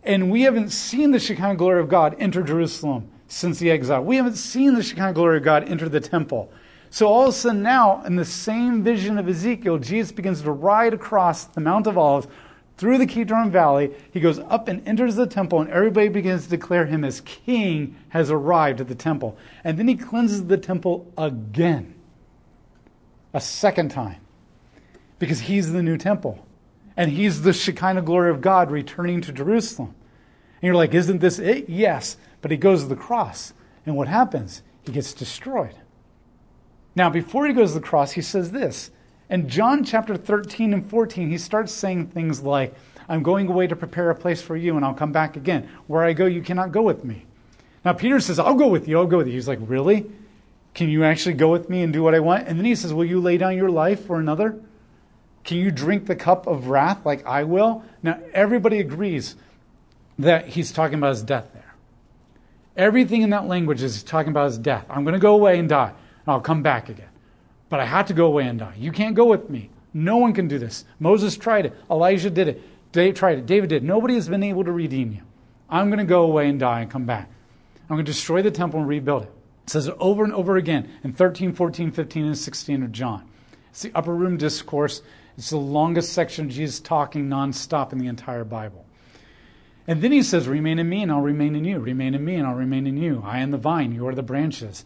And 0.05 0.31
we 0.31 0.43
haven't 0.43 0.71
seen 0.71 1.11
the 1.11 1.19
Shekinah 1.19 1.57
glory 1.57 1.81
of 1.81 1.89
God 1.89 2.17
enter 2.19 2.43
Jerusalem 2.43 3.11
since 3.27 3.59
the 3.59 3.71
exile. 3.71 4.03
We 4.03 4.17
haven't 4.17 4.37
seen 4.37 4.75
the 4.75 4.83
Shekinah 4.83 5.13
glory 5.13 5.39
of 5.39 5.45
God 5.45 5.69
enter 5.69 5.89
the 5.89 6.01
temple. 6.01 6.51
So 6.91 7.07
all 7.07 7.25
of 7.25 7.29
a 7.29 7.33
sudden 7.33 7.63
now, 7.63 8.03
in 8.05 8.17
the 8.17 8.25
same 8.25 8.83
vision 8.83 9.19
of 9.19 9.29
Ezekiel, 9.29 9.79
Jesus 9.79 10.13
begins 10.13 10.41
to 10.43 10.51
ride 10.51 10.95
across 10.95 11.45
the 11.45 11.61
Mount 11.61 11.87
of 11.87 11.99
Olives 11.99 12.29
through 12.79 12.97
the 12.97 13.07
Kidron 13.07 13.51
Valley. 13.51 13.93
He 14.13 14.21
goes 14.21 14.39
up 14.39 14.69
and 14.69 14.87
enters 14.89 15.17
the 15.17 15.27
temple, 15.27 15.61
and 15.61 15.69
everybody 15.69 16.09
begins 16.09 16.45
to 16.45 16.51
declare 16.51 16.87
him 16.87 17.05
as 17.05 17.21
king 17.21 17.97
has 18.09 18.31
arrived 18.31 18.81
at 18.81 18.89
the 18.89 18.95
temple. 18.95 19.37
And 19.65 19.79
then 19.79 19.89
he 19.89 19.97
cleanses 19.97 20.47
the 20.47 20.57
temple 20.57 21.13
again, 21.19 21.95
a 23.35 23.41
second 23.41 23.91
time, 23.91 24.21
because 25.19 25.41
he's 25.41 25.73
the 25.73 25.83
new 25.83 25.99
temple. 25.99 26.47
And 26.99 27.13
he's 27.13 27.43
the 27.43 27.53
Shekinah 27.53 28.03
glory 28.03 28.29
of 28.29 28.41
God 28.41 28.73
returning 28.73 29.21
to 29.21 29.33
Jerusalem. 29.33 29.95
And 30.61 30.67
you're 30.67 30.75
like, 30.75 30.95
isn't 30.95 31.21
this 31.21 31.39
it? 31.39 31.69
Yes. 31.69 32.17
But 32.43 32.51
he 32.51 32.57
goes 32.57 32.83
to 32.83 32.89
the 32.89 32.97
cross. 32.97 33.53
And 33.87 33.97
what 33.97 34.09
happens? 34.09 34.63
He 34.85 34.91
gets 34.91 35.15
destroyed. 35.15 35.77
Now, 36.97 37.09
before 37.09 37.47
he 37.47 37.53
goes 37.53 37.71
to 37.73 37.79
the 37.79 37.87
cross, 37.87 38.11
he 38.11 38.21
says 38.21 38.51
this. 38.51 38.91
In 39.31 39.49
John 39.49 39.85
chapter 39.85 40.17
13 40.17 40.75
and 40.75 40.91
14, 40.91 41.31
he 41.31 41.39
starts 41.39 41.73
saying 41.73 42.09
things 42.09 42.43
like, 42.43 42.75
I'm 43.09 43.23
going 43.23 43.47
away 43.47 43.69
to 43.69 43.77
prepare 43.77 44.11
a 44.11 44.15
place 44.17 44.43
for 44.43 44.57
you, 44.57 44.75
and 44.75 44.85
I'll 44.85 44.93
come 44.93 45.13
back 45.13 45.37
again. 45.37 45.69
Where 45.87 46.03
I 46.03 46.13
go, 46.15 46.27
you 46.27 46.43
cannot 46.43 46.73
go 46.73 46.83
with 46.83 47.05
me. 47.05 47.27
Now, 47.85 47.93
Peter 47.93 48.19
says, 48.19 48.41
I'll 48.41 48.55
go 48.55 48.67
with 48.67 48.89
you, 48.89 48.99
I'll 48.99 49.07
go 49.07 49.19
with 49.19 49.29
you. 49.29 49.35
He's 49.35 49.47
like, 49.47 49.61
Really? 49.63 50.11
Can 50.75 50.89
you 50.89 51.05
actually 51.05 51.35
go 51.35 51.51
with 51.51 51.71
me 51.71 51.83
and 51.83 51.93
do 51.93 52.03
what 52.03 52.15
I 52.15 52.21
want? 52.21 52.49
And 52.49 52.59
then 52.59 52.65
he 52.65 52.75
says, 52.75 52.93
Will 52.93 53.05
you 53.05 53.21
lay 53.21 53.39
down 53.39 53.57
your 53.57 53.71
life 53.71 54.05
for 54.07 54.19
another? 54.19 54.61
Can 55.49 55.57
you 55.57 55.71
drink 55.71 56.05
the 56.05 56.15
cup 56.15 56.47
of 56.47 56.67
wrath 56.67 57.07
like 57.07 57.25
I 57.25 57.45
will? 57.45 57.83
Now, 58.03 58.21
everybody 58.35 58.81
agrees 58.81 59.35
that 60.19 60.47
he's 60.47 60.73
talking 60.73 60.99
about 60.99 61.09
his 61.09 61.23
death 61.23 61.49
there. 61.55 61.75
Everything 62.77 63.23
in 63.23 63.31
that 63.31 63.47
language 63.47 63.83
is 63.83 64.03
talking 64.03 64.29
about 64.29 64.45
his 64.45 64.59
death. 64.59 64.85
I'm 64.91 65.05
going 65.05 65.15
to 65.15 65.19
go 65.19 65.33
away 65.33 65.59
and 65.59 65.67
die, 65.67 65.89
and 65.89 66.29
I'll 66.29 66.43
come 66.43 66.63
back 66.63 66.91
again. 66.91 67.09
But 67.71 67.81
I 67.81 67.87
have 67.87 68.09
to 68.09 68.13
go 68.13 68.27
away 68.27 68.47
and 68.47 68.59
die. 68.59 68.75
You 68.77 68.93
can't 68.93 69.15
go 69.15 69.25
with 69.25 69.49
me. 69.49 69.71
No 69.95 70.19
one 70.19 70.35
can 70.35 70.49
do 70.49 70.59
this. 70.59 70.85
Moses 71.01 71.35
tried 71.39 71.65
it. 71.65 71.75
Elijah 71.91 72.29
did 72.29 72.49
it. 72.49 72.93
David 72.93 73.17
tried 73.17 73.39
it. 73.39 73.47
David 73.47 73.71
did. 73.71 73.83
Nobody 73.83 74.17
has 74.17 74.29
been 74.29 74.43
able 74.43 74.65
to 74.65 74.73
redeem 74.73 75.13
you. 75.13 75.23
I'm 75.71 75.89
going 75.89 75.97
to 75.99 76.05
go 76.05 76.25
away 76.25 76.51
and 76.51 76.61
die 76.61 76.83
and 76.83 76.91
come 76.91 77.07
back. 77.07 77.31
I'm 77.89 77.97
going 77.97 78.05
to 78.05 78.13
destroy 78.13 78.43
the 78.43 78.51
temple 78.51 78.81
and 78.81 78.89
rebuild 78.89 79.23
it. 79.23 79.33
It 79.65 79.71
says 79.71 79.89
it 79.89 79.97
over 79.99 80.25
and 80.25 80.35
over 80.35 80.59
again 80.59 80.91
in 81.05 81.15
13, 81.15 81.55
14, 81.55 81.91
15, 81.91 82.27
and 82.27 82.37
16 82.37 82.83
of 82.83 82.93
John. 82.93 83.27
It's 83.71 83.81
the 83.81 83.93
upper 83.95 84.15
room 84.15 84.37
discourse. 84.37 85.01
It's 85.39 85.51
the 85.51 85.57
longest 85.57 86.13
section 86.13 86.47
of 86.47 86.51
Jesus 86.51 86.81
talking 86.81 87.29
nonstop 87.29 87.93
in 87.93 87.99
the 87.99 88.09
entire 88.09 88.43
Bible. 88.43 88.85
And 89.87 90.03
then 90.03 90.11
he 90.11 90.25
says, 90.25 90.49
Remain 90.49 90.81
in 90.81 90.89
me, 90.89 91.01
and 91.03 91.13
I'll 91.13 91.21
remain 91.21 91.55
in 91.55 91.65
you. 91.65 91.79
Remain 91.79 92.17
in 92.17 92.25
me, 92.25 92.35
and 92.35 92.47
I'll 92.47 92.57
remain 92.57 92.89
in 92.89 92.97
you. 92.97 93.23
I 93.25 93.39
am 93.39 93.53
the 93.53 93.57
vine, 93.57 93.95
you 93.95 94.09
are 94.09 94.15
the 94.17 94.23
branches. 94.23 94.85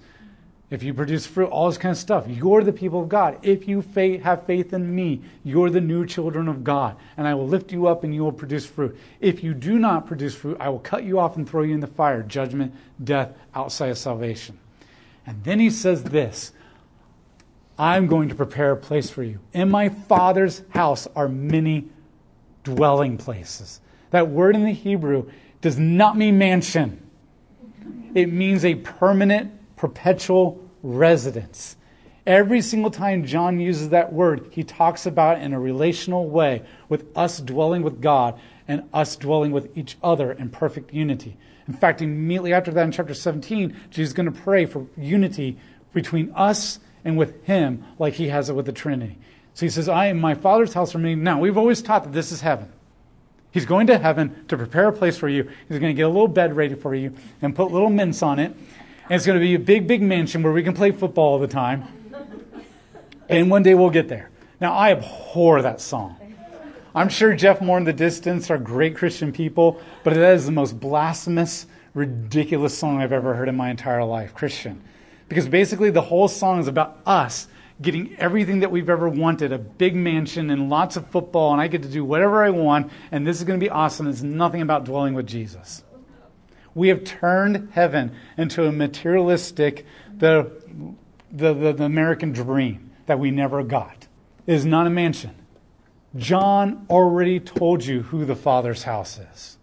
If 0.68 0.82
you 0.82 0.92
produce 0.92 1.26
fruit, 1.26 1.48
all 1.48 1.68
this 1.68 1.78
kind 1.78 1.92
of 1.92 1.98
stuff, 1.98 2.26
you're 2.28 2.62
the 2.62 2.72
people 2.72 3.02
of 3.02 3.08
God. 3.08 3.38
If 3.42 3.66
you 3.66 3.80
have 4.22 4.46
faith 4.46 4.74
in 4.74 4.94
me, 4.94 5.22
you're 5.42 5.70
the 5.70 5.80
new 5.80 6.04
children 6.06 6.48
of 6.48 6.62
God. 6.62 6.96
And 7.16 7.26
I 7.26 7.34
will 7.34 7.48
lift 7.48 7.72
you 7.72 7.86
up, 7.86 8.04
and 8.04 8.14
you 8.14 8.22
will 8.22 8.32
produce 8.32 8.66
fruit. 8.66 8.98
If 9.20 9.42
you 9.42 9.54
do 9.54 9.78
not 9.78 10.06
produce 10.06 10.34
fruit, 10.34 10.58
I 10.60 10.68
will 10.68 10.80
cut 10.80 11.04
you 11.04 11.18
off 11.18 11.36
and 11.36 11.48
throw 11.48 11.62
you 11.62 11.72
in 11.72 11.80
the 11.80 11.86
fire 11.86 12.22
judgment, 12.22 12.74
death, 13.02 13.34
outside 13.54 13.88
of 13.88 13.98
salvation. 13.98 14.58
And 15.26 15.42
then 15.44 15.60
he 15.60 15.70
says 15.70 16.04
this 16.04 16.52
I'm 17.78 18.06
going 18.06 18.28
to 18.28 18.34
prepare 18.34 18.72
a 18.72 18.76
place 18.76 19.10
for 19.10 19.22
you. 19.22 19.40
In 19.52 19.70
my 19.70 19.88
Father's 19.88 20.62
house 20.70 21.08
are 21.16 21.28
many 21.28 21.88
dwelling 22.64 23.16
places. 23.18 23.80
That 24.10 24.28
word 24.28 24.54
in 24.54 24.64
the 24.64 24.72
Hebrew 24.72 25.30
does 25.60 25.78
not 25.78 26.16
mean 26.16 26.38
mansion, 26.38 26.98
it 28.14 28.30
means 28.32 28.64
a 28.64 28.74
permanent, 28.74 29.52
perpetual 29.76 30.60
residence. 30.82 31.76
Every 32.26 32.60
single 32.60 32.90
time 32.90 33.24
John 33.24 33.58
uses 33.58 33.88
that 33.88 34.12
word, 34.12 34.48
he 34.50 34.62
talks 34.62 35.06
about 35.06 35.40
in 35.40 35.52
a 35.52 35.58
relational 35.58 36.28
way 36.28 36.62
with 36.88 37.06
us 37.16 37.38
dwelling 37.38 37.82
with 37.82 38.00
God 38.00 38.38
and 38.68 38.84
us 38.92 39.16
dwelling 39.16 39.50
with 39.50 39.76
each 39.76 39.96
other 40.02 40.32
in 40.32 40.50
perfect 40.50 40.92
unity. 40.92 41.36
In 41.66 41.74
fact, 41.74 42.00
immediately 42.00 42.52
after 42.52 42.70
that 42.72 42.84
in 42.84 42.92
chapter 42.92 43.14
17, 43.14 43.76
Jesus 43.90 44.10
is 44.10 44.12
going 44.12 44.32
to 44.32 44.40
pray 44.40 44.66
for 44.66 44.86
unity 44.96 45.58
between 45.92 46.30
us 46.32 46.78
and 47.04 47.16
with 47.16 47.44
him 47.44 47.84
like 47.98 48.14
he 48.14 48.28
has 48.28 48.48
it 48.48 48.54
with 48.54 48.66
the 48.66 48.72
Trinity. 48.72 49.18
So 49.54 49.66
he 49.66 49.70
says, 49.70 49.88
I 49.88 50.06
am 50.06 50.20
my 50.20 50.34
Father's 50.34 50.72
house 50.72 50.92
for 50.92 50.98
me. 50.98 51.14
Now, 51.14 51.38
we've 51.38 51.58
always 51.58 51.82
taught 51.82 52.04
that 52.04 52.12
this 52.12 52.32
is 52.32 52.40
heaven. 52.40 52.72
He's 53.50 53.66
going 53.66 53.86
to 53.88 53.98
heaven 53.98 54.46
to 54.48 54.56
prepare 54.56 54.88
a 54.88 54.92
place 54.92 55.18
for 55.18 55.28
you. 55.28 55.44
He's 55.68 55.78
going 55.78 55.90
to 55.90 55.94
get 55.94 56.04
a 56.04 56.08
little 56.08 56.28
bed 56.28 56.56
ready 56.56 56.74
for 56.74 56.94
you 56.94 57.14
and 57.42 57.54
put 57.54 57.70
little 57.70 57.90
mints 57.90 58.22
on 58.22 58.38
it. 58.38 58.52
And 58.52 59.12
it's 59.12 59.26
going 59.26 59.38
to 59.38 59.44
be 59.44 59.54
a 59.54 59.58
big, 59.58 59.86
big 59.86 60.00
mansion 60.00 60.42
where 60.42 60.52
we 60.52 60.62
can 60.62 60.72
play 60.72 60.90
football 60.90 61.34
all 61.34 61.38
the 61.38 61.46
time. 61.46 61.84
And 63.28 63.50
one 63.50 63.62
day 63.62 63.74
we'll 63.74 63.90
get 63.90 64.08
there. 64.08 64.30
Now, 64.60 64.72
I 64.72 64.92
abhor 64.92 65.60
that 65.62 65.80
song. 65.80 66.16
I'm 66.94 67.08
sure 67.08 67.34
Jeff 67.34 67.60
Moore 67.60 67.78
in 67.78 67.84
the 67.84 67.92
distance 67.92 68.50
are 68.50 68.58
great 68.58 68.96
Christian 68.96 69.32
people, 69.32 69.80
but 70.04 70.14
that 70.14 70.34
is 70.34 70.46
the 70.46 70.52
most 70.52 70.78
blasphemous, 70.78 71.66
ridiculous 71.94 72.76
song 72.76 73.00
I've 73.00 73.12
ever 73.12 73.34
heard 73.34 73.48
in 73.48 73.56
my 73.56 73.70
entire 73.70 74.04
life. 74.04 74.34
Christian. 74.34 74.82
Because 75.32 75.48
basically, 75.48 75.88
the 75.88 76.02
whole 76.02 76.28
song 76.28 76.60
is 76.60 76.68
about 76.68 76.98
us 77.06 77.48
getting 77.80 78.14
everything 78.18 78.60
that 78.60 78.70
we've 78.70 78.90
ever 78.90 79.08
wanted 79.08 79.50
a 79.50 79.56
big 79.56 79.96
mansion 79.96 80.50
and 80.50 80.68
lots 80.68 80.96
of 80.96 81.06
football, 81.06 81.52
and 81.52 81.60
I 81.62 81.68
get 81.68 81.80
to 81.84 81.88
do 81.88 82.04
whatever 82.04 82.44
I 82.44 82.50
want, 82.50 82.92
and 83.10 83.26
this 83.26 83.38
is 83.38 83.44
going 83.44 83.58
to 83.58 83.64
be 83.64 83.70
awesome. 83.70 84.08
It's 84.08 84.20
nothing 84.20 84.60
about 84.60 84.84
dwelling 84.84 85.14
with 85.14 85.26
Jesus. 85.26 85.84
We 86.74 86.88
have 86.88 87.02
turned 87.04 87.70
heaven 87.72 88.14
into 88.36 88.66
a 88.66 88.72
materialistic, 88.72 89.86
the, 90.14 90.52
the, 91.32 91.54
the, 91.54 91.72
the 91.72 91.84
American 91.84 92.32
dream 92.32 92.90
that 93.06 93.18
we 93.18 93.30
never 93.30 93.62
got. 93.62 94.06
It 94.46 94.52
is 94.52 94.66
not 94.66 94.86
a 94.86 94.90
mansion. 94.90 95.34
John 96.14 96.84
already 96.90 97.40
told 97.40 97.86
you 97.86 98.02
who 98.02 98.26
the 98.26 98.36
Father's 98.36 98.82
house 98.82 99.18
is. 99.32 99.56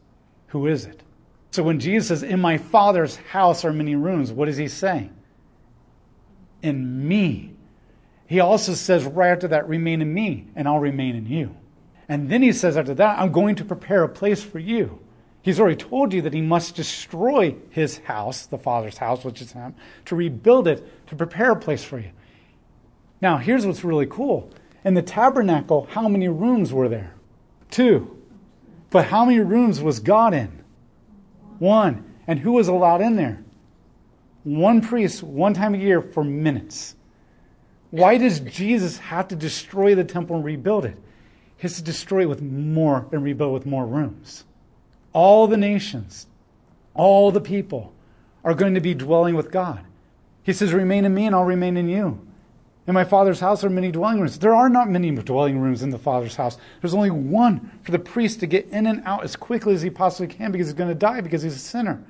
Who 0.48 0.66
is 0.66 0.86
it? 0.86 1.04
So 1.52 1.62
when 1.62 1.80
Jesus 1.80 2.08
says, 2.08 2.24
In 2.24 2.42
my 2.42 2.58
Father's 2.58 3.18
house 3.18 3.64
are 3.64 3.72
many 3.72 3.96
rooms, 3.96 4.32
what 4.32 4.50
is 4.50 4.58
he 4.58 4.68
saying? 4.68 5.14
In 6.62 7.08
me 7.08 7.54
he 8.30 8.40
also 8.40 8.76
says 8.76 9.06
right 9.06 9.32
after 9.32 9.48
that, 9.48 9.68
remain 9.68 10.04
in 10.04 10.14
me, 10.14 10.46
and 10.56 10.68
I'll 10.68 10.78
remain 10.78 11.16
in 11.16 11.26
you. 11.26 11.56
And 12.08 12.30
then 12.30 12.44
he 12.44 12.54
says 12.54 12.78
after 12.78 12.94
that, 12.94 13.18
I'm 13.18 13.32
going 13.32 13.56
to 13.56 13.66
prepare 13.66 14.04
a 14.04 14.10
place 14.10 14.44
for 14.44 14.60
you. 14.60 15.00
He's 15.42 15.60
already 15.60 15.78
told 15.78 16.14
you 16.14 16.22
that 16.22 16.34
he 16.34 16.42
must 16.42 16.76
destroy 16.76 17.56
his 17.72 17.98
house, 17.98 18.46
the 18.46 18.60
Father's 18.60 19.00
house, 19.00 19.26
which 19.26 19.42
is 19.42 19.54
him, 19.54 19.74
to 20.06 20.16
rebuild 20.16 20.68
it, 20.68 21.08
to 21.08 21.16
prepare 21.16 21.54
a 21.54 21.56
place 21.56 21.84
for 21.84 21.98
you. 21.98 22.12
Now, 23.20 23.38
here's 23.38 23.66
what's 23.66 23.84
really 23.84 24.06
cool. 24.06 24.52
In 24.86 24.94
the 24.94 25.02
tabernacle, 25.02 25.88
how 25.90 26.08
many 26.08 26.28
rooms 26.28 26.72
were 26.72 26.88
there? 26.88 27.16
Two. 27.72 28.16
But 28.92 29.06
how 29.06 29.26
many 29.26 29.40
rooms 29.40 29.82
was 29.82 30.00
God 30.00 30.36
in? 30.36 30.64
One. 31.58 32.14
And 32.28 32.38
who 32.38 32.52
was 32.52 32.68
allowed 32.68 33.02
in 33.02 33.16
there? 33.16 33.44
One 34.44 34.82
priest, 34.82 35.22
one 35.22 35.54
time 35.54 35.76
a 35.76 35.78
year 35.78 36.02
for 36.02 36.24
minutes. 36.24 36.96
Why 37.92 38.18
does 38.18 38.40
Jesus 38.42 38.98
have 39.00 39.28
to 39.30 39.36
destroy 39.36 39.96
the 39.96 40.04
temple 40.04 40.36
and 40.36 40.46
rebuild 40.46 40.86
it? 40.86 40.98
He 41.58 41.64
has 41.64 41.76
to 41.76 41.84
destroy 41.84 42.22
it 42.22 42.30
with 42.30 42.42
more 42.42 43.08
and 43.12 43.24
rebuild 43.24 43.54
with 43.54 43.66
more 43.66 43.86
rooms. 43.86 44.46
All 45.12 45.48
the 45.48 45.58
nations, 45.58 46.28
all 46.94 47.32
the 47.32 47.42
people 47.42 47.94
are 48.44 48.54
going 48.54 48.76
to 48.76 48.82
be 48.82 48.94
dwelling 48.94 49.36
with 49.36 49.52
God. 49.52 49.82
He 50.44 50.54
says, 50.54 50.74
Remain 50.74 51.06
in 51.06 51.14
me 51.14 51.26
and 51.26 51.36
I'll 51.36 51.44
remain 51.44 51.76
in 51.76 51.90
you. 51.90 52.26
In 52.88 52.94
my 52.94 53.04
Father's 53.04 53.40
house 53.40 53.64
are 53.64 53.70
many 53.70 53.92
dwelling 53.92 54.20
rooms. 54.20 54.40
There 54.40 54.56
are 54.56 54.70
not 54.70 54.90
many 54.90 55.12
dwelling 55.12 55.60
rooms 55.60 55.84
in 55.84 55.90
the 55.90 56.00
Father's 56.00 56.36
house. 56.36 56.58
There's 56.82 56.96
only 56.96 57.12
one 57.12 57.72
for 57.84 57.92
the 57.92 58.00
priest 58.00 58.40
to 58.40 58.48
get 58.48 58.68
in 58.70 58.88
and 58.88 59.04
out 59.06 59.24
as 59.24 59.36
quickly 59.36 59.76
as 59.76 59.82
he 59.82 59.90
possibly 59.90 60.34
can 60.34 60.52
because 60.52 60.68
he's 60.68 60.74
going 60.74 60.90
to 60.90 60.96
die 60.96 61.22
because 61.22 61.44
he's 61.44 61.56
a 61.56 61.60
sinner. 61.60 62.04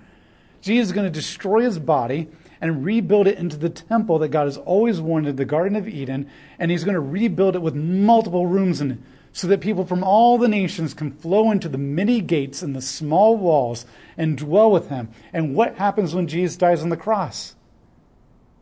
Jesus 0.62 0.89
is 0.89 0.94
going 0.94 1.08
to 1.08 1.12
destroy 1.12 1.62
his 1.62 1.80
body 1.80 2.28
and 2.62 2.84
rebuild 2.84 3.28
it 3.28 3.38
into 3.38 3.58
the 3.58 3.70
temple 3.70 4.20
that 4.20 4.30
God 4.30 4.46
has 4.46 4.58
always 4.58 5.00
wanted, 5.00 5.38
the 5.38 5.46
Garden 5.46 5.75
of 5.75 5.88
Eden, 5.88 6.30
and 6.58 6.70
He's 6.72 6.84
going 6.84 6.96
to 6.96 7.00
rebuild 7.00 7.56
it 7.56 7.62
with 7.62 7.75
multiple 7.75 8.48
rooms 8.48 8.82
in 8.82 8.92
it 8.92 8.98
so 9.32 9.48
that 9.48 9.62
people 9.62 9.86
from 9.86 10.04
all 10.04 10.38
the 10.38 10.48
nations 10.48 10.94
can 10.94 11.12
flow 11.12 11.51
into 11.51 11.70
the 11.70 11.78
many 11.78 12.20
gates 12.20 12.62
and 12.62 12.75
the 12.75 12.82
small 12.82 13.38
walls 13.38 13.86
and 14.18 14.38
dwell 14.38 14.72
with 14.72 14.89
him. 14.89 15.10
And 15.32 15.56
what 15.56 15.75
happens 15.75 16.16
when 16.16 16.28
Jesus 16.28 16.58
dies 16.58 16.82
on 16.82 16.89
the 16.89 16.98
cross? 16.98 17.56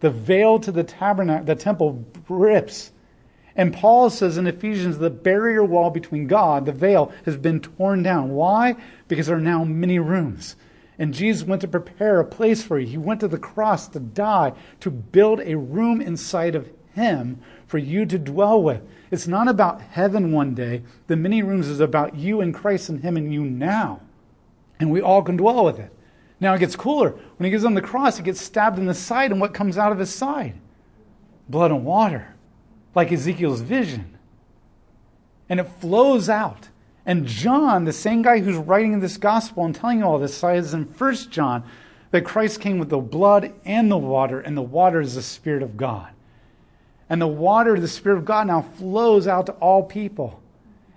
The 0.02 0.10
veil 0.10 0.60
to 0.60 0.72
the 0.72 0.84
tabernacle, 0.84 1.46
the 1.46 1.56
temple 1.56 2.06
rips. 2.28 2.92
And 3.56 3.74
Paul 3.74 4.10
says 4.10 4.38
in 4.38 4.46
Ephesians, 4.46 5.00
the 5.00 5.10
barrier 5.10 5.64
wall 5.64 5.90
between 5.90 6.28
God, 6.28 6.66
the 6.66 6.74
veil, 6.74 7.12
has 7.26 7.38
been 7.38 7.60
torn 7.60 8.04
down. 8.04 8.32
Why? 8.32 8.76
Because 9.08 9.28
there 9.28 9.38
are 9.38 9.42
now 9.42 9.64
many 9.64 9.98
rooms. 9.98 10.56
And 11.00 11.14
Jesus 11.14 11.48
went 11.48 11.62
to 11.62 11.68
prepare 11.68 12.20
a 12.20 12.26
place 12.26 12.64
for 12.64 12.80
you. 12.80 12.88
He 12.88 12.98
went 12.98 13.20
to 13.20 13.28
the 13.28 13.38
cross 13.38 13.88
to 13.90 14.00
die, 14.00 14.54
to 14.80 14.90
build 14.90 15.42
a 15.42 15.56
room 15.56 16.02
inside 16.02 16.56
of 16.56 16.72
Him 16.96 17.40
for 17.68 17.78
you 17.78 18.06
to 18.08 18.18
dwell 18.18 18.62
with. 18.62 18.82
It's 19.12 19.28
not 19.28 19.48
about 19.48 19.82
heaven 19.82 20.32
one 20.32 20.56
day. 20.56 20.82
The 21.06 21.16
many 21.16 21.44
rooms 21.44 21.68
is 21.68 21.80
about 21.80 22.16
you 22.16 22.42
and 22.42 22.54
Christ 22.54 22.90
and 22.90 23.02
Him 23.02 23.16
and 23.16 23.32
you 23.32 23.44
now. 23.44 24.02
And 24.80 24.90
we 24.90 25.02
all 25.02 25.22
can 25.22 25.38
dwell 25.38 25.66
with 25.66 25.80
it. 25.80 25.94
Now 26.40 26.54
it 26.54 26.60
gets 26.60 26.76
cooler. 26.76 27.12
When 27.38 27.46
He 27.46 27.52
gets 27.52 27.64
on 27.64 27.76
the 27.76 27.82
cross, 27.82 28.18
He 28.18 28.24
gets 28.24 28.42
stabbed 28.42 28.80
in 28.80 28.86
the 28.86 28.94
side, 28.94 29.32
and 29.32 29.40
what 29.40 29.54
comes 29.54 29.78
out 29.78 29.92
of 29.92 30.00
His 30.00 30.14
side? 30.14 30.56
Blood 31.48 31.72
and 31.72 31.86
water, 31.86 32.36
like 32.96 33.12
Ezekiel's 33.12 33.62
vision. 33.62 34.18
And 35.48 35.60
it 35.60 35.66
flows 35.66 36.28
out. 36.28 36.70
And 37.08 37.26
John, 37.26 37.86
the 37.86 37.94
same 37.94 38.22
guy 38.22 38.40
who's 38.40 38.58
writing 38.58 39.00
this 39.00 39.16
gospel 39.16 39.64
and 39.64 39.74
telling 39.74 40.00
you 40.00 40.06
all 40.06 40.20
this, 40.20 40.36
says 40.36 40.74
in 40.74 40.84
1 40.84 41.16
John 41.32 41.64
that 42.12 42.26
Christ 42.26 42.60
came 42.60 42.80
with 42.80 42.90
the 42.90 42.98
blood 42.98 43.54
and 43.64 43.90
the 43.90 43.98
water, 43.98 44.42
and 44.42 44.58
the 44.58 44.62
water 44.62 45.00
is 45.00 45.16
the 45.16 45.22
Spirit 45.22 45.64
of 45.64 45.78
God. 45.78 46.10
And 47.10 47.22
the 47.22 47.28
water, 47.28 47.80
the 47.80 47.88
Spirit 47.88 48.18
of 48.18 48.26
God, 48.26 48.48
now 48.48 48.62
flows 48.62 49.26
out 49.26 49.46
to 49.46 49.54
all 49.54 49.84
people. 49.84 50.42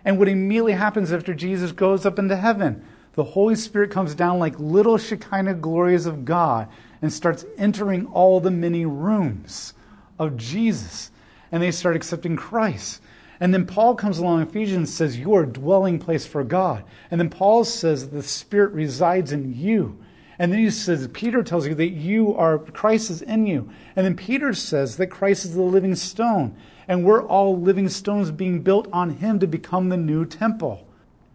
And 0.04 0.18
what 0.18 0.28
immediately 0.28 0.72
happens 0.72 1.12
after 1.12 1.32
Jesus 1.32 1.70
goes 1.70 2.04
up 2.04 2.18
into 2.18 2.36
heaven? 2.36 2.84
The 3.14 3.22
Holy 3.22 3.54
Spirit 3.54 3.92
comes 3.92 4.16
down 4.16 4.40
like 4.40 4.58
little 4.58 4.98
Shekinah 4.98 5.54
glories 5.54 6.06
of 6.06 6.24
God 6.24 6.68
and 7.00 7.12
starts 7.12 7.44
entering 7.56 8.06
all 8.06 8.40
the 8.40 8.50
many 8.50 8.84
rooms 8.84 9.74
of 10.18 10.36
Jesus. 10.36 11.12
And 11.52 11.62
they 11.62 11.70
start 11.70 11.94
accepting 11.94 12.34
Christ. 12.34 13.00
And 13.40 13.54
then 13.54 13.64
Paul 13.64 13.94
comes 13.94 14.18
along 14.18 14.42
Ephesians 14.42 14.92
says, 14.92 15.18
You're 15.18 15.44
a 15.44 15.52
dwelling 15.52 15.98
place 15.98 16.26
for 16.26 16.44
God. 16.44 16.84
And 17.10 17.18
then 17.18 17.30
Paul 17.30 17.64
says 17.64 18.10
the 18.10 18.22
Spirit 18.22 18.72
resides 18.72 19.32
in 19.32 19.54
you. 19.54 19.98
And 20.38 20.52
then 20.52 20.60
he 20.60 20.70
says, 20.70 21.08
Peter 21.12 21.42
tells 21.42 21.66
you 21.66 21.74
that 21.74 21.90
you 21.90 22.34
are, 22.34 22.58
Christ 22.58 23.10
is 23.10 23.22
in 23.22 23.46
you. 23.46 23.70
And 23.96 24.06
then 24.06 24.16
Peter 24.16 24.52
says 24.52 24.96
that 24.96 25.08
Christ 25.08 25.46
is 25.46 25.54
the 25.54 25.62
living 25.62 25.94
stone. 25.94 26.54
And 26.86 27.04
we're 27.04 27.22
all 27.22 27.58
living 27.58 27.88
stones 27.88 28.30
being 28.30 28.62
built 28.62 28.88
on 28.92 29.10
him 29.10 29.38
to 29.38 29.46
become 29.46 29.88
the 29.88 29.96
new 29.96 30.26
temple. 30.26 30.86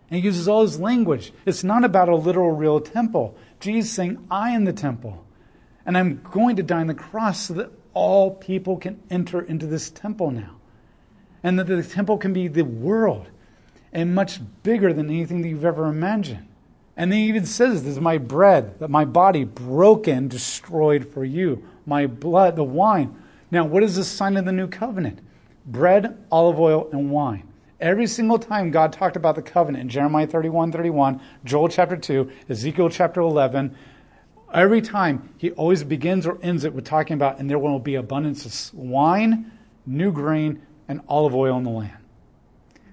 And 0.09 0.19
he 0.19 0.25
uses 0.25 0.47
all 0.47 0.61
his 0.61 0.79
language. 0.79 1.33
It's 1.45 1.63
not 1.63 1.83
about 1.83 2.09
a 2.09 2.15
literal, 2.15 2.51
real 2.51 2.79
temple. 2.79 3.35
Jesus 3.59 3.91
saying, 3.91 4.25
I 4.29 4.51
am 4.51 4.65
the 4.65 4.73
temple. 4.73 5.25
And 5.85 5.97
I'm 5.97 6.21
going 6.23 6.55
to 6.57 6.63
die 6.63 6.81
on 6.81 6.87
the 6.87 6.93
cross 6.93 7.41
so 7.41 7.55
that 7.55 7.71
all 7.93 8.31
people 8.31 8.77
can 8.77 9.01
enter 9.09 9.41
into 9.41 9.65
this 9.65 9.89
temple 9.89 10.29
now 10.29 10.55
and 11.45 11.59
that 11.59 11.67
the 11.67 11.83
temple 11.83 12.17
can 12.17 12.33
be 12.33 12.47
the 12.47 12.63
world 12.63 13.27
and 13.93 14.15
much 14.15 14.39
bigger 14.63 14.91
than 14.91 15.11
anything 15.11 15.43
that 15.43 15.47
you've 15.47 15.63
ever 15.63 15.85
imagined. 15.85 16.47
And 16.97 17.13
he 17.13 17.27
even 17.27 17.45
says, 17.45 17.83
This 17.83 17.91
is 17.91 17.99
my 17.99 18.17
bread, 18.17 18.79
that 18.79 18.89
my 18.89 19.05
body 19.05 19.43
broken, 19.43 20.27
destroyed 20.27 21.07
for 21.13 21.23
you. 21.23 21.63
My 21.85 22.07
blood, 22.07 22.55
the 22.55 22.63
wine. 22.63 23.15
Now, 23.51 23.63
what 23.63 23.83
is 23.83 23.95
the 23.95 24.03
sign 24.03 24.37
of 24.37 24.45
the 24.45 24.51
new 24.51 24.67
covenant? 24.67 25.19
Bread, 25.67 26.17
olive 26.31 26.59
oil, 26.59 26.89
and 26.91 27.11
wine. 27.11 27.47
Every 27.79 28.07
single 28.07 28.39
time 28.39 28.71
God 28.71 28.91
talked 28.91 29.15
about 29.15 29.35
the 29.35 29.43
covenant 29.43 29.83
in 29.83 29.89
Jeremiah 29.89 30.25
31, 30.25 30.71
31, 30.71 31.21
Joel 31.43 31.69
chapter 31.69 31.95
2, 31.95 32.31
Ezekiel 32.49 32.89
chapter 32.89 33.21
11, 33.21 33.75
every 34.51 34.81
time 34.81 35.31
he 35.37 35.51
always 35.51 35.83
begins 35.83 36.25
or 36.25 36.39
ends 36.41 36.63
it 36.63 36.73
with 36.73 36.85
talking 36.85 37.13
about, 37.13 37.37
and 37.37 37.47
there 37.47 37.59
will 37.59 37.77
be 37.77 37.93
abundance 37.93 38.45
of 38.47 38.79
wine, 38.79 39.51
new 39.85 40.11
grain, 40.11 40.59
and 40.87 41.01
olive 41.07 41.35
oil 41.35 41.57
in 41.57 41.63
the 41.63 41.69
land. 41.69 41.97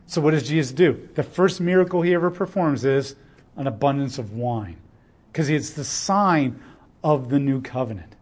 So, 0.07 0.21
what 0.21 0.33
does 0.33 0.49
Jesus 0.49 0.73
do? 0.73 1.09
The 1.15 1.23
first 1.23 1.61
miracle 1.61 2.03
he 2.03 2.15
ever 2.15 2.31
performs 2.31 2.85
is 2.85 3.15
an 3.57 3.67
abundance 3.67 4.19
of 4.19 4.33
wine, 4.33 4.77
because 5.31 5.49
it's 5.49 5.71
the 5.71 5.85
sign 5.85 6.61
of 7.03 7.29
the 7.29 7.39
new 7.39 7.61
covenant. 7.61 8.15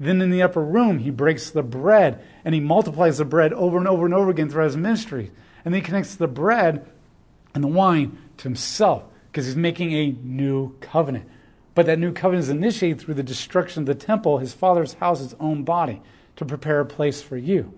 Then 0.00 0.22
in 0.22 0.30
the 0.30 0.42
upper 0.42 0.62
room, 0.62 0.98
he 0.98 1.10
breaks 1.10 1.50
the 1.50 1.62
bread 1.62 2.24
and 2.44 2.54
he 2.54 2.60
multiplies 2.60 3.18
the 3.18 3.24
bread 3.24 3.52
over 3.52 3.78
and 3.78 3.88
over 3.88 4.04
and 4.04 4.14
over 4.14 4.30
again 4.30 4.48
throughout 4.48 4.66
his 4.66 4.76
ministry. 4.76 5.30
And 5.64 5.74
then 5.74 5.80
he 5.80 5.84
connects 5.84 6.14
the 6.14 6.28
bread 6.28 6.86
and 7.54 7.64
the 7.64 7.68
wine 7.68 8.16
to 8.36 8.44
himself 8.44 9.04
because 9.30 9.46
he's 9.46 9.56
making 9.56 9.92
a 9.92 10.12
new 10.22 10.76
covenant. 10.80 11.28
But 11.74 11.86
that 11.86 11.98
new 11.98 12.12
covenant 12.12 12.44
is 12.44 12.48
initiated 12.48 13.00
through 13.00 13.14
the 13.14 13.22
destruction 13.22 13.82
of 13.82 13.86
the 13.86 13.94
temple, 13.94 14.38
his 14.38 14.52
father's 14.52 14.94
house, 14.94 15.20
his 15.20 15.34
own 15.40 15.64
body, 15.64 16.00
to 16.36 16.44
prepare 16.44 16.80
a 16.80 16.86
place 16.86 17.20
for 17.20 17.36
you. 17.36 17.72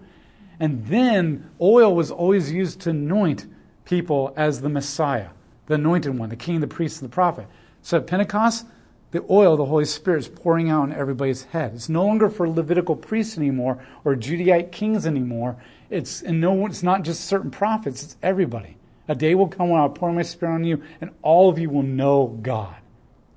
And 0.60 0.86
then 0.86 1.50
oil 1.60 1.94
was 1.94 2.10
always 2.10 2.52
used 2.52 2.80
to 2.82 2.90
anoint 2.90 3.46
people 3.86 4.32
as 4.36 4.60
the 4.60 4.68
Messiah, 4.68 5.30
the 5.66 5.74
anointed 5.74 6.16
one, 6.16 6.28
the 6.28 6.36
king, 6.36 6.60
the 6.60 6.66
priest, 6.68 7.00
and 7.00 7.10
the 7.10 7.14
prophet. 7.14 7.46
So 7.82 7.96
at 7.96 8.06
Pentecost, 8.06 8.66
the 9.10 9.24
oil, 9.28 9.56
the 9.56 9.64
Holy 9.64 9.86
Spirit, 9.86 10.18
is 10.18 10.28
pouring 10.28 10.70
out 10.70 10.82
on 10.82 10.92
everybody's 10.92 11.44
head. 11.44 11.72
It's 11.74 11.88
no 11.88 12.04
longer 12.06 12.28
for 12.28 12.48
Levitical 12.48 12.94
priests 12.94 13.38
anymore 13.38 13.82
or 14.04 14.14
Judahite 14.14 14.70
kings 14.70 15.06
anymore. 15.06 15.56
It's 15.88 16.22
and 16.22 16.40
no, 16.40 16.66
it's 16.66 16.82
not 16.82 17.02
just 17.02 17.24
certain 17.24 17.50
prophets. 17.50 18.04
It's 18.04 18.16
everybody. 18.22 18.76
A 19.08 19.14
day 19.14 19.34
will 19.34 19.48
come 19.48 19.70
when 19.70 19.80
I'll 19.80 19.88
pour 19.88 20.12
my 20.12 20.22
Spirit 20.22 20.54
on 20.54 20.64
you, 20.64 20.82
and 21.00 21.10
all 21.22 21.48
of 21.48 21.58
you 21.58 21.68
will 21.70 21.82
know 21.82 22.38
God. 22.42 22.76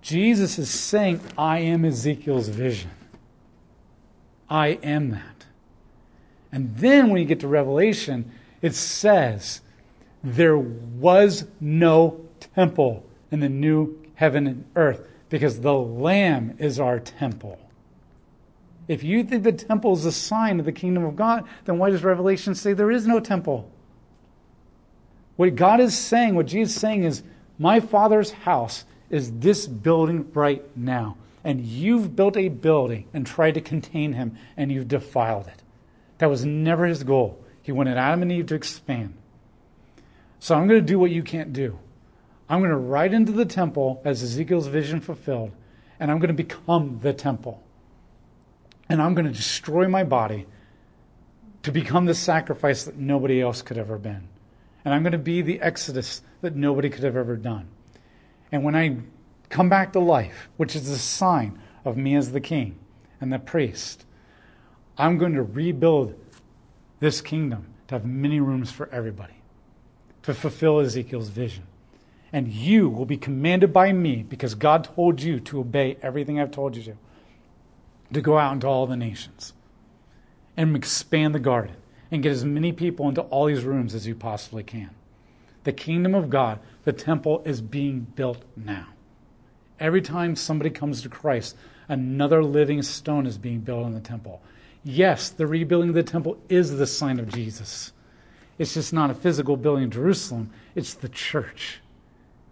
Jesus 0.01 0.59
is 0.59 0.69
saying, 0.69 1.21
"I 1.35 1.59
am 1.59 1.85
Ezekiel's 1.85 2.49
vision. 2.49 2.91
I 4.49 4.77
am 4.83 5.11
that." 5.11 5.32
And 6.53 6.77
then 6.77 7.09
when 7.09 7.19
you 7.19 7.25
get 7.25 7.39
to 7.39 7.47
Revelation, 7.47 8.31
it 8.61 8.75
says, 8.75 9.61
there 10.23 10.57
was 10.57 11.45
no 11.59 12.21
temple 12.55 13.03
in 13.31 13.39
the 13.39 13.49
new 13.49 13.99
heaven 14.13 14.45
and 14.45 14.65
earth 14.75 15.07
because 15.29 15.61
the 15.61 15.73
Lamb 15.73 16.55
is 16.59 16.79
our 16.79 16.99
temple. 16.99 17.59
If 18.87 19.03
you 19.03 19.23
think 19.23 19.43
the 19.43 19.51
temple 19.51 19.93
is 19.93 20.05
a 20.05 20.11
sign 20.11 20.59
of 20.59 20.65
the 20.65 20.71
kingdom 20.71 21.03
of 21.03 21.15
God, 21.15 21.45
then 21.65 21.79
why 21.79 21.89
does 21.89 22.03
Revelation 22.03 22.53
say 22.53 22.73
there 22.73 22.91
is 22.91 23.07
no 23.07 23.19
temple? 23.19 23.67
What 25.35 25.55
God 25.55 25.79
is 25.79 25.97
saying, 25.97 26.35
what 26.35 26.45
Jesus 26.45 26.75
is 26.75 26.79
saying 26.79 27.03
is, 27.03 27.23
my 27.57 27.79
Father's 27.79 28.29
house 28.29 28.85
is 29.09 29.31
this 29.39 29.65
building 29.65 30.31
right 30.33 30.63
now. 30.77 31.17
And 31.43 31.61
you've 31.61 32.15
built 32.15 32.37
a 32.37 32.49
building 32.49 33.07
and 33.11 33.25
tried 33.25 33.55
to 33.55 33.61
contain 33.61 34.13
him, 34.13 34.37
and 34.55 34.71
you've 34.71 34.87
defiled 34.87 35.47
it. 35.47 35.62
That 36.23 36.29
was 36.29 36.45
never 36.45 36.85
his 36.85 37.03
goal. 37.03 37.43
He 37.63 37.73
wanted 37.73 37.97
Adam 37.97 38.21
and 38.21 38.31
Eve 38.31 38.45
to 38.45 38.55
expand. 38.55 39.13
So 40.39 40.55
I'm 40.55 40.69
going 40.69 40.79
to 40.79 40.87
do 40.87 40.97
what 40.97 41.11
you 41.11 41.21
can't 41.21 41.51
do. 41.51 41.77
I'm 42.47 42.61
going 42.61 42.71
to 42.71 42.77
ride 42.77 43.13
into 43.13 43.33
the 43.33 43.43
temple 43.43 44.01
as 44.05 44.23
Ezekiel's 44.23 44.67
vision 44.67 45.01
fulfilled, 45.01 45.51
and 45.99 46.09
I'm 46.09 46.19
going 46.19 46.29
to 46.29 46.33
become 46.33 46.99
the 47.01 47.11
temple. 47.11 47.61
And 48.87 49.01
I'm 49.01 49.15
going 49.15 49.25
to 49.25 49.33
destroy 49.33 49.89
my 49.89 50.05
body 50.05 50.45
to 51.63 51.73
become 51.73 52.05
the 52.05 52.15
sacrifice 52.15 52.85
that 52.85 52.95
nobody 52.95 53.41
else 53.41 53.61
could 53.61 53.77
ever 53.77 53.97
been. 53.97 54.29
And 54.85 54.93
I'm 54.93 55.03
going 55.03 55.11
to 55.11 55.17
be 55.17 55.41
the 55.41 55.59
exodus 55.59 56.21
that 56.39 56.55
nobody 56.55 56.89
could 56.89 57.03
have 57.03 57.17
ever 57.17 57.35
done. 57.35 57.67
And 58.49 58.63
when 58.63 58.77
I 58.77 58.99
come 59.49 59.67
back 59.67 59.91
to 59.91 59.99
life, 59.99 60.47
which 60.55 60.73
is 60.73 60.87
a 60.87 60.97
sign 60.97 61.59
of 61.83 61.97
me 61.97 62.15
as 62.15 62.31
the 62.31 62.39
king 62.39 62.79
and 63.19 63.33
the 63.33 63.39
priest, 63.39 64.05
I'm 64.97 65.17
going 65.17 65.33
to 65.33 65.43
rebuild 65.43 66.13
this 66.99 67.21
kingdom 67.21 67.67
to 67.87 67.95
have 67.95 68.05
many 68.05 68.39
rooms 68.39 68.71
for 68.71 68.87
everybody, 68.89 69.33
to 70.23 70.33
fulfill 70.33 70.79
Ezekiel's 70.79 71.29
vision. 71.29 71.65
And 72.31 72.47
you 72.47 72.89
will 72.89 73.05
be 73.05 73.17
commanded 73.17 73.73
by 73.73 73.91
me, 73.91 74.23
because 74.23 74.55
God 74.55 74.85
told 74.95 75.21
you 75.21 75.39
to 75.41 75.59
obey 75.59 75.97
everything 76.01 76.39
I've 76.39 76.51
told 76.51 76.75
you 76.75 76.83
to, 76.83 76.95
to 78.13 78.21
go 78.21 78.37
out 78.37 78.53
into 78.53 78.67
all 78.67 78.87
the 78.87 78.97
nations 78.97 79.53
and 80.55 80.75
expand 80.75 81.35
the 81.35 81.39
garden 81.39 81.75
and 82.11 82.23
get 82.23 82.31
as 82.31 82.45
many 82.45 82.71
people 82.71 83.09
into 83.09 83.21
all 83.21 83.45
these 83.45 83.63
rooms 83.63 83.95
as 83.95 84.07
you 84.07 84.15
possibly 84.15 84.63
can. 84.63 84.91
The 85.63 85.73
kingdom 85.73 86.13
of 86.13 86.29
God, 86.29 86.59
the 86.83 86.93
temple, 86.93 87.41
is 87.45 87.61
being 87.61 88.01
built 88.01 88.43
now. 88.55 88.87
Every 89.79 90.01
time 90.01 90.35
somebody 90.35 90.69
comes 90.69 91.01
to 91.01 91.09
Christ, 91.09 91.55
another 91.89 92.43
living 92.43 92.81
stone 92.81 93.25
is 93.25 93.37
being 93.37 93.59
built 93.59 93.85
in 93.87 93.93
the 93.93 93.99
temple. 93.99 94.41
Yes, 94.83 95.29
the 95.29 95.47
rebuilding 95.47 95.89
of 95.89 95.95
the 95.95 96.03
temple 96.03 96.37
is 96.49 96.71
the 96.71 96.87
sign 96.87 97.19
of 97.19 97.29
Jesus. 97.29 97.93
It's 98.57 98.73
just 98.73 98.93
not 98.93 99.09
a 99.09 99.15
physical 99.15 99.57
building 99.57 99.85
in 99.85 99.91
Jerusalem, 99.91 100.51
it's 100.75 100.93
the 100.93 101.09
church. 101.09 101.79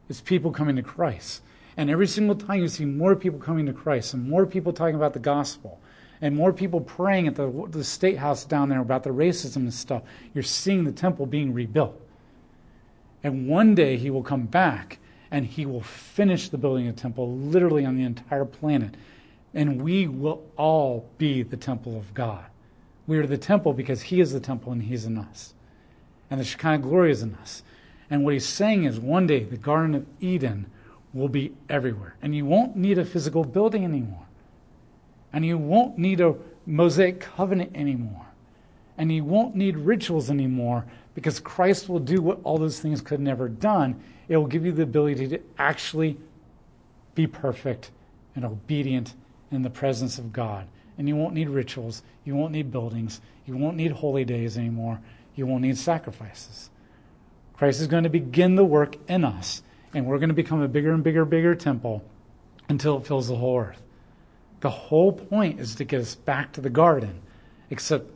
It's 0.10 0.22
people 0.22 0.52
coming 0.52 0.76
to 0.78 0.82
Christ. 0.82 1.42
And 1.78 1.90
every 1.90 2.08
single 2.08 2.36
time 2.36 2.60
you 2.60 2.68
see 2.68 2.86
more 2.86 3.16
people 3.16 3.40
coming 3.40 3.66
to 3.66 3.74
Christ 3.74 4.14
and 4.14 4.30
more 4.30 4.46
people 4.46 4.74
talking 4.74 4.96
about 4.96 5.14
the 5.14 5.20
gospel 5.20 5.80
and 6.22 6.36
more 6.36 6.54
people 6.54 6.82
praying 6.82 7.28
at 7.28 7.36
the, 7.36 7.68
the 7.70 7.84
state 7.84 8.18
house 8.18 8.44
down 8.46 8.70
there 8.70 8.82
about 8.82 9.04
the 9.04 9.10
racism 9.10 9.58
and 9.58 9.74
stuff, 9.74 10.04
you're 10.34 10.44
seeing 10.44 10.84
the 10.84 10.92
temple 10.92 11.26
being 11.26 11.54
rebuilt. 11.54 12.00
And 13.24 13.48
one 13.48 13.76
day 13.76 13.98
he 13.98 14.10
will 14.10 14.24
come 14.24 14.46
back 14.46 15.00
and 15.32 15.46
he 15.46 15.66
will 15.66 15.82
finish 15.82 16.50
the 16.50 16.58
building 16.58 16.88
of 16.88 16.96
the 16.96 17.02
temple 17.02 17.36
literally 17.38 17.86
on 17.86 17.96
the 17.96 18.04
entire 18.04 18.46
planet. 18.46 18.96
And 19.54 19.82
we 19.82 20.08
will 20.08 20.44
all 20.58 21.10
be 21.18 21.44
the 21.44 21.58
temple 21.58 21.98
of 21.98 22.14
God. 22.14 22.46
We 23.08 23.18
are 23.18 23.28
the 23.28 23.38
temple 23.38 23.74
because 23.74 24.04
he 24.04 24.22
is 24.22 24.32
the 24.32 24.40
temple 24.40 24.72
and 24.72 24.84
he's 24.84 25.06
in 25.06 25.18
us. 25.18 25.54
And 26.30 26.40
the 26.40 26.46
Shekinah 26.46 26.80
glory 26.80 27.12
is 27.12 27.22
in 27.22 27.36
us. 27.36 27.64
And 28.10 28.24
what 28.24 28.34
he's 28.34 28.48
saying 28.48 28.86
is 28.86 29.00
one 29.00 29.28
day 29.28 29.44
the 29.44 29.58
Garden 29.58 29.96
of 29.96 30.06
Eden 30.20 30.68
will 31.14 31.28
be 31.28 31.54
everywhere. 31.70 32.16
And 32.22 32.36
you 32.36 32.46
won't 32.46 32.76
need 32.76 32.98
a 32.98 33.06
physical 33.06 33.44
building 33.44 33.84
anymore. 33.84 34.26
And 35.34 35.46
you 35.46 35.58
won't 35.58 35.98
need 35.98 36.22
a 36.22 36.36
Mosaic 36.66 37.20
covenant 37.20 37.72
anymore. 37.76 38.28
And 38.98 39.12
you 39.12 39.24
won't 39.24 39.56
need 39.56 39.78
rituals 39.78 40.30
anymore 40.30 40.86
because 41.16 41.40
Christ 41.40 41.90
will 41.90 42.00
do 42.00 42.22
what 42.22 42.40
all 42.44 42.58
those 42.58 42.80
things 42.80 43.02
could 43.02 43.20
never 43.20 43.50
done. 43.50 44.02
It 44.28 44.38
will 44.38 44.48
give 44.48 44.66
you 44.66 44.72
the 44.72 44.84
ability 44.84 45.28
to 45.30 45.40
actually 45.58 46.18
be 47.16 47.28
perfect 47.28 47.92
and 48.36 48.46
obedient 48.46 49.14
in 49.52 49.62
the 49.62 49.70
presence 49.70 50.18
of 50.18 50.34
God. 50.34 50.68
And 50.98 51.08
you 51.08 51.16
won't 51.16 51.34
need 51.34 51.50
rituals. 51.50 52.04
You 52.24 52.36
won't 52.36 52.52
need 52.52 52.72
buildings. 52.72 53.22
You 53.46 53.58
won't 53.58 53.78
need 53.78 53.92
holy 53.92 54.26
days 54.26 54.58
anymore. 54.58 55.00
You 55.36 55.46
won't 55.46 55.64
need 55.64 55.78
sacrifices. 55.78 56.70
Christ 57.56 57.82
is 57.82 57.88
going 57.88 58.04
to 58.04 58.10
begin 58.10 58.56
the 58.56 58.66
work 58.66 58.96
in 59.08 59.24
us, 59.24 59.62
and 59.94 60.06
we're 60.06 60.18
going 60.18 60.30
to 60.30 60.36
become 60.36 60.62
a 60.62 60.68
bigger 60.68 60.94
and 60.94 61.04
bigger, 61.04 61.26
bigger 61.26 61.54
temple 61.56 62.04
until 62.70 62.98
it 62.98 63.06
fills 63.06 63.28
the 63.28 63.36
whole 63.36 63.60
earth. 63.60 63.82
The 64.62 64.70
whole 64.70 65.12
point 65.12 65.60
is 65.60 65.76
to 65.76 65.84
get 65.84 66.02
us 66.02 66.16
back 66.16 66.54
to 66.54 66.62
the 66.62 66.70
garden, 66.70 67.22
except 67.70 68.10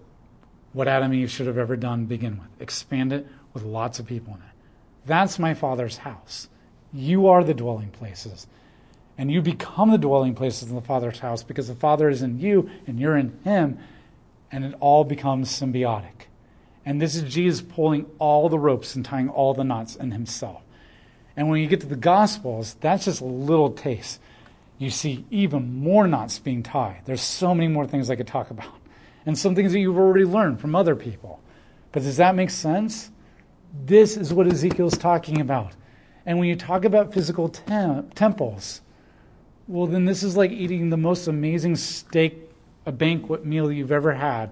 what 0.74 0.88
Adam 0.88 1.12
and 1.12 1.22
Eve 1.22 1.32
should 1.32 1.48
have 1.48 1.58
ever 1.58 1.76
done 1.76 2.02
to 2.02 2.06
begin 2.06 2.38
with 2.38 2.48
expand 2.60 3.14
it 3.14 3.28
with 3.54 3.64
lots 3.64 4.00
of 4.00 4.06
people 4.06 4.34
in 4.34 4.40
it. 4.40 4.56
That's 5.06 5.40
my 5.40 5.54
Father's 5.54 5.98
house. 5.98 6.50
You 6.92 7.28
are 7.28 7.44
the 7.44 7.54
dwelling 7.54 7.90
places. 7.90 8.48
And 9.18 9.32
you 9.32 9.42
become 9.42 9.92
the 9.92 9.98
dwelling 9.98 10.36
places 10.36 10.70
in 10.70 10.76
the 10.76 10.82
Father's 10.82 11.20
house 11.20 11.44
because 11.44 11.68
the 11.68 11.76
Father 11.76 12.10
is 12.10 12.22
in 12.22 12.40
you 12.40 12.70
and 12.86 13.00
you're 13.00 13.16
in 13.16 13.40
Him, 13.44 13.80
and 14.52 14.66
it 14.66 14.76
all 14.80 15.04
becomes 15.04 15.50
symbiotic. 15.50 16.28
And 16.86 17.02
this 17.02 17.16
is 17.16 17.34
Jesus 17.34 17.62
pulling 17.62 18.06
all 18.20 18.50
the 18.50 18.60
ropes 18.60 18.96
and 18.96 19.04
tying 19.04 19.30
all 19.30 19.54
the 19.54 19.64
knots 19.64 19.96
in 19.96 20.12
Himself. 20.12 20.62
And 21.38 21.50
when 21.50 21.62
you 21.62 21.68
get 21.68 21.82
to 21.82 21.88
the 21.88 21.96
Gospels, 21.96 22.76
that's 22.80 23.06
just 23.06 23.22
a 23.22 23.26
little 23.26 23.72
taste. 23.72 24.20
You 24.78 24.90
see 24.90 25.26
even 25.32 25.80
more 25.80 26.08
knots 26.08 26.40
being 26.40 26.64
tied. 26.64 27.02
There's 27.06 27.22
so 27.22 27.56
many 27.56 27.68
more 27.68 27.88
things 27.88 28.10
I 28.10 28.16
could 28.16 28.28
talk 28.28 28.52
about 28.52 28.74
and 29.26 29.38
some 29.38 29.56
things 29.56 29.74
that 29.74 29.80
you've 29.80 29.98
already 29.98 30.26
learned 30.26 30.60
from 30.60 30.76
other 30.76 30.96
people. 30.96 31.40
But 31.92 32.04
does 32.04 32.18
that 32.18 32.36
make 32.36 32.50
sense? 32.50 33.10
This 33.86 34.18
is 34.18 34.34
what 34.34 34.48
Ezekiel's 34.48 34.98
talking 34.98 35.42
about. 35.42 35.74
And 36.26 36.40
when 36.40 36.48
you 36.48 36.56
talk 36.56 36.86
about 36.86 37.14
physical 37.14 37.50
tem- 37.50 38.10
temples, 38.12 38.82
well, 39.68 39.88
then 39.88 40.06
this 40.06 40.24
is 40.24 40.38
like 40.38 40.52
eating 40.52 40.90
the 40.90 40.98
most 40.98 41.28
amazing 41.28 41.76
steak, 41.76 42.50
a 42.86 42.92
banquet 42.92 43.46
meal 43.46 43.72
you've 43.72 43.92
ever 43.92 44.14
had, 44.14 44.52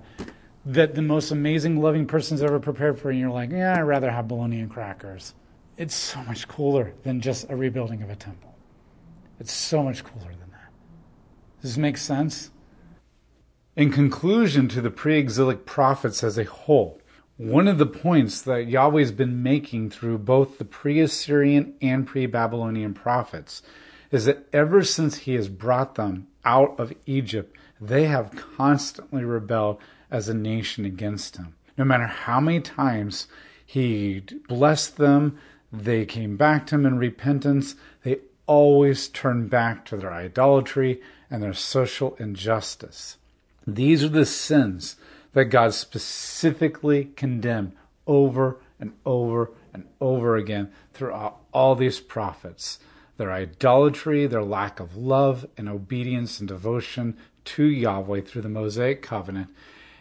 that 0.65 0.95
the 0.95 1.01
most 1.01 1.31
amazing, 1.31 1.81
loving 1.81 2.07
person's 2.07 2.41
ever 2.41 2.59
prepared 2.59 2.99
for 2.99 3.11
you. 3.11 3.13
And 3.13 3.19
you're 3.19 3.31
like, 3.31 3.51
yeah, 3.51 3.75
I'd 3.77 3.81
rather 3.81 4.09
have 4.09 4.27
bologna 4.27 4.59
and 4.59 4.71
crackers. 4.71 5.33
It's 5.77 5.95
so 5.95 6.23
much 6.23 6.47
cooler 6.47 6.93
than 7.03 7.21
just 7.21 7.49
a 7.49 7.55
rebuilding 7.55 8.01
of 8.01 8.09
a 8.09 8.15
temple. 8.15 8.55
It's 9.39 9.51
so 9.51 9.83
much 9.83 10.03
cooler 10.03 10.31
than 10.31 10.51
that. 10.51 10.71
Does 11.61 11.71
this 11.71 11.77
make 11.77 11.97
sense? 11.97 12.51
In 13.75 13.91
conclusion 13.91 14.67
to 14.69 14.81
the 14.81 14.91
pre 14.91 15.17
exilic 15.17 15.65
prophets 15.65 16.23
as 16.23 16.37
a 16.37 16.43
whole, 16.43 17.01
one 17.37 17.67
of 17.67 17.79
the 17.79 17.87
points 17.87 18.41
that 18.43 18.67
Yahweh's 18.67 19.11
been 19.11 19.41
making 19.41 19.89
through 19.89 20.19
both 20.19 20.59
the 20.59 20.65
pre 20.65 20.99
Assyrian 20.99 21.73
and 21.81 22.05
pre 22.05 22.27
Babylonian 22.27 22.93
prophets 22.93 23.63
is 24.13 24.25
that 24.25 24.45
ever 24.53 24.83
since 24.83 25.17
he 25.17 25.33
has 25.33 25.49
brought 25.49 25.95
them 25.95 26.27
out 26.45 26.79
of 26.79 26.93
Egypt, 27.07 27.57
they 27.81 28.05
have 28.05 28.35
constantly 28.55 29.23
rebelled 29.23 29.79
as 30.11 30.29
a 30.29 30.33
nation 30.35 30.85
against 30.85 31.35
him. 31.37 31.55
No 31.79 31.83
matter 31.83 32.05
how 32.05 32.39
many 32.39 32.61
times 32.61 33.25
he 33.65 34.19
blessed 34.47 34.97
them, 34.97 35.39
they 35.71 36.05
came 36.05 36.37
back 36.37 36.67
to 36.67 36.75
him 36.75 36.85
in 36.85 36.99
repentance, 36.99 37.75
they 38.03 38.19
always 38.45 39.07
turned 39.07 39.49
back 39.49 39.83
to 39.85 39.97
their 39.97 40.13
idolatry 40.13 41.01
and 41.31 41.41
their 41.41 41.53
social 41.53 42.15
injustice. 42.19 43.17
These 43.65 44.03
are 44.03 44.09
the 44.09 44.27
sins 44.27 44.95
that 45.33 45.45
God 45.45 45.73
specifically 45.73 47.05
condemned 47.15 47.71
over 48.05 48.57
and 48.79 48.93
over 49.07 49.49
and 49.73 49.87
over 49.99 50.35
again 50.35 50.71
throughout 50.93 51.37
all 51.51 51.73
these 51.73 51.99
prophets 51.99 52.77
their 53.17 53.31
idolatry, 53.31 54.27
their 54.27 54.43
lack 54.43 54.79
of 54.79 54.95
love 54.95 55.45
and 55.57 55.69
obedience 55.69 56.39
and 56.39 56.47
devotion 56.47 57.17
to 57.45 57.63
Yahweh 57.63 58.21
through 58.21 58.41
the 58.41 58.49
Mosaic 58.49 59.01
covenant, 59.01 59.49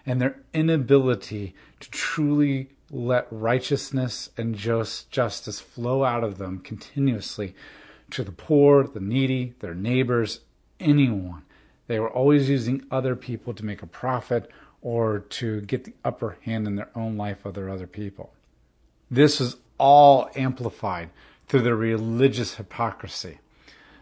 and 0.07 0.21
their 0.21 0.41
inability 0.53 1.55
to 1.81 1.91
truly 1.91 2.71
let 2.91 3.27
righteousness 3.31 4.31
and 4.37 4.55
just 4.55 5.11
justice 5.11 5.61
flow 5.61 6.05
out 6.05 6.25
of 6.25 6.39
them 6.39 6.59
continuously 6.59 7.55
to 8.11 8.23
the 8.23 8.33
poor, 8.33 8.85
the 8.85 9.01
needy, 9.01 9.55
their 9.61 9.75
neighbors, 9.75 10.41
anyone. 10.79 11.43
They 11.87 11.99
were 11.99 12.11
always 12.11 12.49
using 12.49 12.85
other 12.91 13.17
people 13.17 13.55
to 13.55 13.65
make 13.65 13.83
a 13.83 13.87
profit 13.87 14.51
or 14.83 15.21
to 15.21 15.61
get 15.63 15.85
the 15.85 15.95
upper 16.05 16.37
hand 16.43 16.67
in 16.67 16.77
their 16.77 16.91
own 16.95 17.17
life 17.17 17.43
their 17.45 17.71
other 17.71 17.87
people. 17.87 18.33
This 19.11 19.41
was 19.41 19.57
all 19.79 20.31
amplified 20.35 21.11
through 21.53 21.61
their 21.61 21.77
religious 21.77 22.55
hypocrisy. 22.55 23.39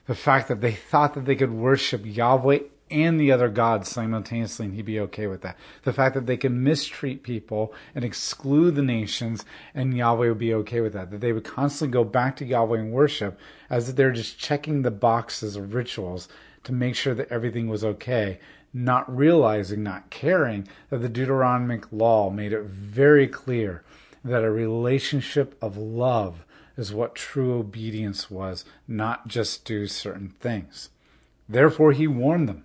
The 0.07 0.15
fact 0.15 0.47
that 0.47 0.61
they 0.61 0.71
thought 0.71 1.15
that 1.15 1.25
they 1.25 1.35
could 1.35 1.51
worship 1.51 2.03
Yahweh 2.05 2.61
and 2.93 3.19
the 3.19 3.33
other 3.33 3.49
gods 3.49 3.89
simultaneously 3.89 4.67
and 4.67 4.75
he'd 4.77 4.85
be 4.85 5.01
okay 5.01 5.27
with 5.27 5.41
that. 5.41 5.57
The 5.83 5.93
fact 5.93 6.15
that 6.15 6.27
they 6.27 6.37
could 6.37 6.53
mistreat 6.53 7.25
people 7.25 7.75
and 7.93 8.05
exclude 8.05 8.77
the 8.77 8.83
nations 8.83 9.45
and 9.75 9.97
Yahweh 9.97 10.29
would 10.29 10.39
be 10.39 10.55
okay 10.55 10.81
with 10.81 10.93
that. 10.93 11.11
That 11.11 11.23
they 11.23 11.33
would 11.33 11.43
constantly 11.43 11.93
go 11.93 12.05
back 12.05 12.37
to 12.37 12.47
Yahweh 12.47 12.79
and 12.79 12.93
worship 12.93 13.37
as 13.69 13.89
if 13.89 13.97
they're 13.97 14.13
just 14.13 14.39
checking 14.39 14.83
the 14.83 14.93
boxes 14.93 15.57
of 15.57 15.75
rituals 15.75 16.29
to 16.63 16.73
make 16.73 16.95
sure 16.95 17.15
that 17.15 17.33
everything 17.33 17.67
was 17.67 17.85
okay, 17.85 18.39
not 18.73 19.13
realizing, 19.13 19.83
not 19.83 20.09
caring 20.09 20.69
that 20.91 20.99
the 20.99 21.09
Deuteronomic 21.09 21.87
law 21.91 22.31
made 22.31 22.53
it 22.53 22.63
very 22.63 23.27
clear 23.27 23.83
that 24.25 24.45
a 24.45 24.51
relationship 24.53 25.57
of 25.61 25.77
love 25.77 26.45
is 26.81 26.93
what 26.95 27.15
true 27.15 27.59
obedience 27.59 28.31
was, 28.31 28.65
not 28.89 29.29
just 29.29 29.65
do 29.65 29.87
certain 29.87 30.31
things. 30.41 30.89
Therefore, 31.49 31.93
he 31.93 32.07
warned 32.07 32.49
them 32.49 32.65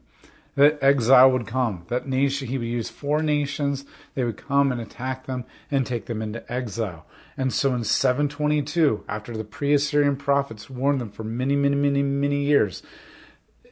that 0.56 0.82
exile 0.82 1.30
would 1.32 1.45
come, 1.45 1.86
that 1.89 2.08
nation, 2.08 2.47
he 2.47 2.58
would 2.58 2.67
use 2.67 2.89
four 2.89 3.21
nations, 3.21 3.84
they 4.13 4.23
would 4.23 4.38
come 4.38 4.71
and 4.71 4.80
attack 4.80 5.25
them 5.25 5.43
and 5.69 5.86
take 5.86 6.06
them 6.06 6.21
into 6.21 6.49
exile. 6.51 7.06
And 7.36 7.51
so 7.51 7.75
in 7.75 7.84
722, 7.84 9.04
after 9.10 9.36
the 9.36 9.43
pre 9.43 9.73
Assyrian 9.73 10.15
prophets 10.15 10.69
warned 10.69 11.01
them 11.01 11.12
for 11.12 11.25
many, 11.25 11.58
many, 11.58 11.75
many, 11.75 12.01
many 12.01 12.43
years, 12.43 12.82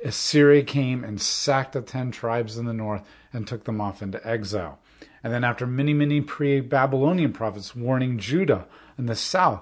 Assyria 0.04 0.64
came 0.64 1.06
and 1.06 1.22
sacked 1.22 1.72
the 1.72 1.82
ten 1.82 2.12
tribes 2.12 2.58
in 2.58 2.66
the 2.66 2.74
north 2.74 3.04
and 3.32 3.48
took 3.48 3.64
them 3.64 3.80
off 3.80 4.02
into 4.02 4.26
exile. 4.28 4.80
And 5.24 5.32
then, 5.32 5.46
after 5.46 5.66
many, 5.66 5.94
many 5.94 6.20
pre 6.20 6.60
Babylonian 6.60 7.32
prophets 7.32 7.74
warning 7.74 8.20
Judah 8.20 8.68
in 8.98 9.06
the 9.06 9.16
south 9.16 9.62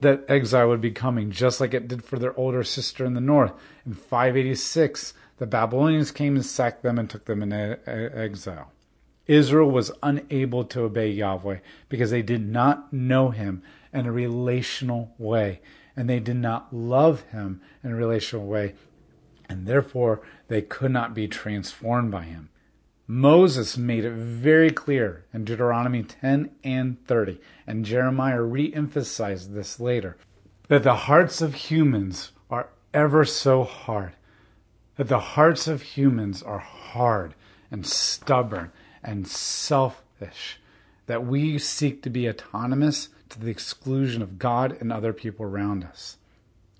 that 0.00 0.24
exile 0.28 0.68
would 0.68 0.80
be 0.80 0.90
coming, 0.90 1.30
just 1.30 1.60
like 1.60 1.74
it 1.74 1.88
did 1.88 2.04
for 2.04 2.18
their 2.18 2.38
older 2.38 2.62
sister 2.62 3.04
in 3.04 3.14
the 3.14 3.20
north, 3.20 3.52
in 3.86 3.94
586, 3.94 5.14
the 5.38 5.46
Babylonians 5.46 6.10
came 6.10 6.36
and 6.36 6.44
sacked 6.44 6.82
them 6.82 6.98
and 6.98 7.08
took 7.08 7.24
them 7.24 7.42
into 7.42 7.78
exile. 7.86 8.72
Israel 9.26 9.70
was 9.70 9.92
unable 10.02 10.64
to 10.64 10.82
obey 10.82 11.10
Yahweh 11.10 11.58
because 11.88 12.10
they 12.10 12.22
did 12.22 12.46
not 12.46 12.92
know 12.92 13.30
him 13.30 13.62
in 13.92 14.06
a 14.06 14.12
relational 14.12 15.14
way, 15.18 15.60
and 15.96 16.08
they 16.08 16.20
did 16.20 16.36
not 16.36 16.72
love 16.74 17.22
him 17.30 17.60
in 17.84 17.92
a 17.92 17.96
relational 17.96 18.46
way 18.46 18.74
and 19.50 19.66
therefore 19.66 20.22
they 20.46 20.62
could 20.62 20.92
not 20.92 21.12
be 21.12 21.26
transformed 21.26 22.10
by 22.10 22.22
him. 22.22 22.48
Moses 23.12 23.76
made 23.76 24.04
it 24.04 24.12
very 24.12 24.70
clear 24.70 25.24
in 25.34 25.44
Deuteronomy 25.44 26.04
10 26.04 26.48
and 26.62 27.04
30, 27.08 27.40
and 27.66 27.84
Jeremiah 27.84 28.40
re 28.40 28.72
emphasized 28.72 29.52
this 29.52 29.80
later, 29.80 30.16
that 30.68 30.84
the 30.84 30.94
hearts 30.94 31.42
of 31.42 31.54
humans 31.54 32.30
are 32.48 32.68
ever 32.94 33.24
so 33.24 33.64
hard, 33.64 34.12
that 34.94 35.08
the 35.08 35.18
hearts 35.18 35.66
of 35.66 35.82
humans 35.82 36.40
are 36.40 36.60
hard 36.60 37.34
and 37.68 37.84
stubborn 37.84 38.70
and 39.02 39.26
selfish, 39.26 40.60
that 41.06 41.26
we 41.26 41.58
seek 41.58 42.04
to 42.04 42.10
be 42.10 42.28
autonomous 42.28 43.08
to 43.30 43.40
the 43.40 43.50
exclusion 43.50 44.22
of 44.22 44.38
God 44.38 44.76
and 44.80 44.92
other 44.92 45.12
people 45.12 45.44
around 45.44 45.82
us, 45.82 46.16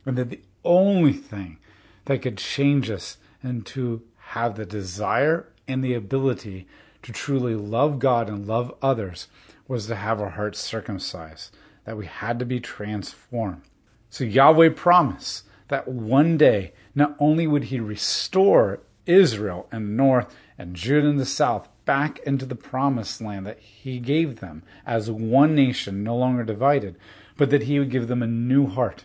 and 0.07 0.17
that 0.17 0.31
the 0.31 0.43
only 0.65 1.13
thing 1.13 1.59
that 2.05 2.23
could 2.23 2.39
change 2.39 2.89
us 2.89 3.17
and 3.43 3.67
to 3.67 4.03
have 4.19 4.55
the 4.55 4.65
desire 4.65 5.49
and 5.71 5.83
the 5.83 5.95
ability 5.95 6.67
to 7.03 7.13
truly 7.13 7.55
love 7.55 7.99
God 7.99 8.29
and 8.29 8.47
love 8.47 8.75
others 8.83 9.29
was 9.67 9.87
to 9.87 9.97
have 9.97 10.21
our 10.21 10.31
hearts 10.31 10.59
circumcised. 10.59 11.57
that 11.85 11.97
we 11.97 12.07
had 12.07 12.39
to 12.39 12.45
be 12.45 12.61
transformed. 12.61 13.63
So 14.11 14.25
Yahweh 14.25 14.71
promised 14.71 15.47
that 15.69 15.89
one 15.89 16.37
day, 16.37 16.73
not 16.95 17.17
only 17.19 17.47
would 17.47 17.65
he 17.65 17.81
restore 17.81 18.81
Israel 19.07 19.69
in 19.73 19.87
the 19.87 19.93
north 20.03 20.35
and 20.59 20.77
Judah 20.77 21.09
in 21.09 21.17
the 21.17 21.25
south 21.25 21.69
back 21.85 22.19
into 22.21 22.45
the 22.45 22.55
promised 22.55 23.21
land 23.21 23.47
that 23.47 23.59
he 23.61 23.99
gave 23.99 24.41
them 24.41 24.63
as 24.85 25.11
one 25.11 25.55
nation, 25.55 26.05
no 26.05 26.17
longer 26.17 26.45
divided, 26.45 26.97
but 27.37 27.51
that 27.51 27.63
he 27.63 27.79
would 27.79 27.91
give 27.91 28.09
them 28.09 28.23
a 28.23 28.27
new 28.27 28.67
heart 28.67 29.05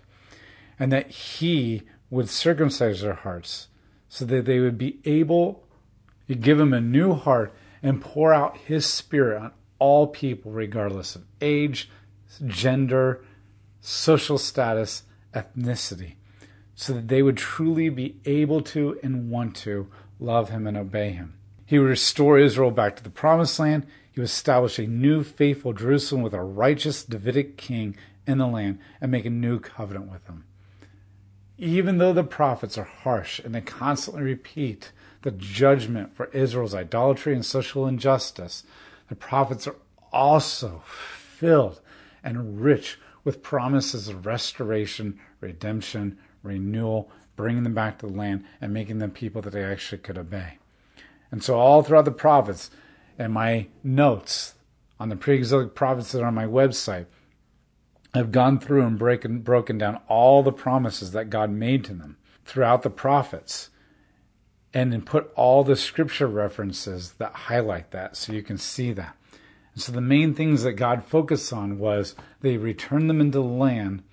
and 0.78 0.92
that 0.92 1.10
he 1.10 1.84
would 2.10 2.30
circumcise 2.30 3.02
their 3.02 3.14
hearts 3.14 3.68
so 4.10 4.26
that 4.26 4.46
they 4.46 4.60
would 4.60 4.78
be 4.78 5.00
able 5.06 5.64
to 6.28 6.36
give 6.36 6.60
him 6.60 6.74
a 6.74 6.82
new 6.82 7.14
heart 7.14 7.54
and 7.84 8.02
pour 8.02 8.34
out 8.34 8.58
his 8.58 8.86
spirit 8.86 9.42
on 9.42 9.52
all 9.80 10.08
people, 10.08 10.52
regardless 10.52 11.16
of 11.16 11.24
age, 11.42 11.90
gender, 12.48 13.24
social 13.80 14.38
status, 14.38 15.04
ethnicity, 15.34 16.16
so 16.74 16.94
that 16.94 17.08
they 17.08 17.22
would 17.22 17.38
truly 17.38 17.90
be 17.90 18.18
able 18.26 18.62
to 18.62 19.00
and 19.04 19.30
want 19.30 19.56
to 19.56 19.88
love 20.20 20.50
him 20.50 20.66
and 20.66 20.78
obey 20.78 21.12
him. 21.12 21.36
He 21.66 21.80
would 21.80 21.90
restore 21.90 22.40
Israel 22.40 22.72
back 22.72 22.96
to 22.96 23.04
the 23.04 23.10
promised 23.10 23.60
land. 23.60 23.86
He 24.12 24.20
would 24.20 24.26
establish 24.26 24.80
a 24.80 24.88
new 24.88 25.24
faithful 25.24 25.74
Jerusalem 25.74 26.22
with 26.22 26.34
a 26.34 26.42
righteous 26.42 27.04
Davidic 27.04 27.58
king 27.58 27.98
in 28.26 28.38
the 28.38 28.48
land 28.48 28.80
and 29.02 29.12
make 29.12 29.26
a 29.26 29.30
new 29.30 29.60
covenant 29.60 30.12
with 30.12 30.26
them. 30.26 30.46
Even 31.58 31.98
though 31.98 32.14
the 32.14 32.24
prophets 32.24 32.78
are 32.78 32.84
harsh 32.84 33.40
and 33.40 33.56
they 33.56 33.62
constantly 33.62 34.24
repeat 34.24 34.92
the 35.26 35.32
judgment 35.32 36.16
for 36.16 36.28
Israel's 36.28 36.76
idolatry 36.76 37.34
and 37.34 37.44
social 37.44 37.88
injustice, 37.88 38.64
the 39.10 39.16
prophets 39.16 39.66
are 39.66 39.76
also 40.14 40.84
filled 40.86 41.82
and 42.24 42.62
rich 42.62 43.00
with 43.24 43.42
promises 43.42 44.08
of 44.08 44.28
restoration, 44.28 45.20
redemption, 45.42 46.20
renewal, 46.44 47.10
bringing 47.36 47.64
them 47.64 47.74
back 47.74 47.98
to 47.98 48.06
the 48.06 48.14
land, 48.14 48.46
and 48.62 48.72
making 48.72 49.00
them 49.00 49.10
people 49.10 49.42
that 49.42 49.50
they 49.50 49.64
actually 49.64 49.98
could 49.98 50.16
obey. 50.16 50.60
And 51.32 51.44
so, 51.44 51.58
all 51.58 51.82
throughout 51.82 52.06
the 52.06 52.12
prophets 52.12 52.70
and 53.18 53.34
my 53.34 53.66
notes 53.84 54.54
on 55.00 55.10
the 55.10 55.16
pre 55.16 55.38
exilic 55.38 55.74
prophets 55.74 56.12
that 56.12 56.22
are 56.22 56.28
on 56.28 56.36
my 56.36 56.46
website, 56.46 57.08
I've 58.14 58.32
gone 58.32 58.60
through 58.60 58.84
and 58.84 59.00
breaking, 59.00 59.40
broken 59.40 59.80
down 59.80 60.02
all 60.08 60.44
the 60.44 60.54
promises 60.54 61.14
that 61.14 61.32
God 61.32 61.50
made 61.50 61.84
to 61.86 61.96
them 61.96 62.18
throughout 62.46 62.84
the 62.84 62.92
prophets 62.92 63.72
and 64.76 64.92
then 64.92 65.02
put 65.02 65.32
all 65.36 65.64
the 65.64 65.78
scripture 65.78 66.28
references 66.28 67.14
that 67.14 67.32
highlight 67.34 67.92
that 67.92 68.18
so 68.18 68.34
you 68.34 68.44
can 68.44 68.58
see 68.58 68.92
that. 68.92 69.16
And 69.74 69.82
so 69.82 69.94
the 69.94 70.02
main 70.02 70.34
things 70.34 70.64
that 70.64 70.74
God 70.74 71.06
focused 71.06 71.54
on 71.54 71.80
was 71.80 72.14
they 72.42 72.58
returned 72.58 73.10
them 73.10 73.22
into 73.22 73.38
the 73.38 73.44
land, 73.46 74.04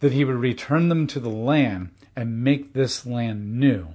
that 0.00 0.12
he 0.12 0.22
would 0.22 0.36
return 0.36 0.90
them 0.90 1.06
to 1.06 1.18
the 1.18 1.30
land 1.30 1.92
and 2.14 2.44
make 2.44 2.74
this 2.74 3.06
land 3.06 3.58
new. 3.58 3.94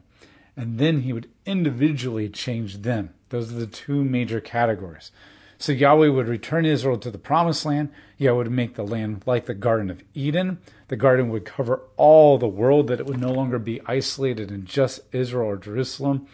And 0.58 0.80
then 0.80 1.02
he 1.02 1.14
would 1.14 1.30
individually 1.46 2.30
change 2.30 2.78
them. 2.78 3.14
Those 3.30 3.52
are 3.52 3.60
the 3.60 3.68
two 3.68 4.04
major 4.04 4.42
categories. 4.42 5.12
So 5.60 5.72
Yahweh 5.72 6.08
would 6.08 6.28
return 6.28 6.66
Israel 6.66 6.98
to 6.98 7.12
the 7.12 7.20
promised 7.20 7.64
land. 7.64 7.92
Yahweh 8.18 8.38
would 8.38 8.52
make 8.52 8.74
the 8.74 8.84
land 8.84 9.22
like 9.28 9.46
the 9.46 9.54
Garden 9.54 9.92
of 9.92 10.02
Eden. 10.16 10.58
The 10.88 10.96
garden 10.96 11.30
would 11.30 11.46
cover 11.46 11.82
all 11.98 12.38
the 12.38 12.48
world, 12.48 12.88
that 12.88 13.00
it 13.00 13.08
would 13.08 13.20
no 13.20 13.32
longer 13.32 13.58
be 13.58 13.82
isolated 13.86 14.52
in 14.52 14.66
just 14.66 15.00
Israel 15.12 15.50
or 15.50 15.58
Jerusalem. 15.58 16.28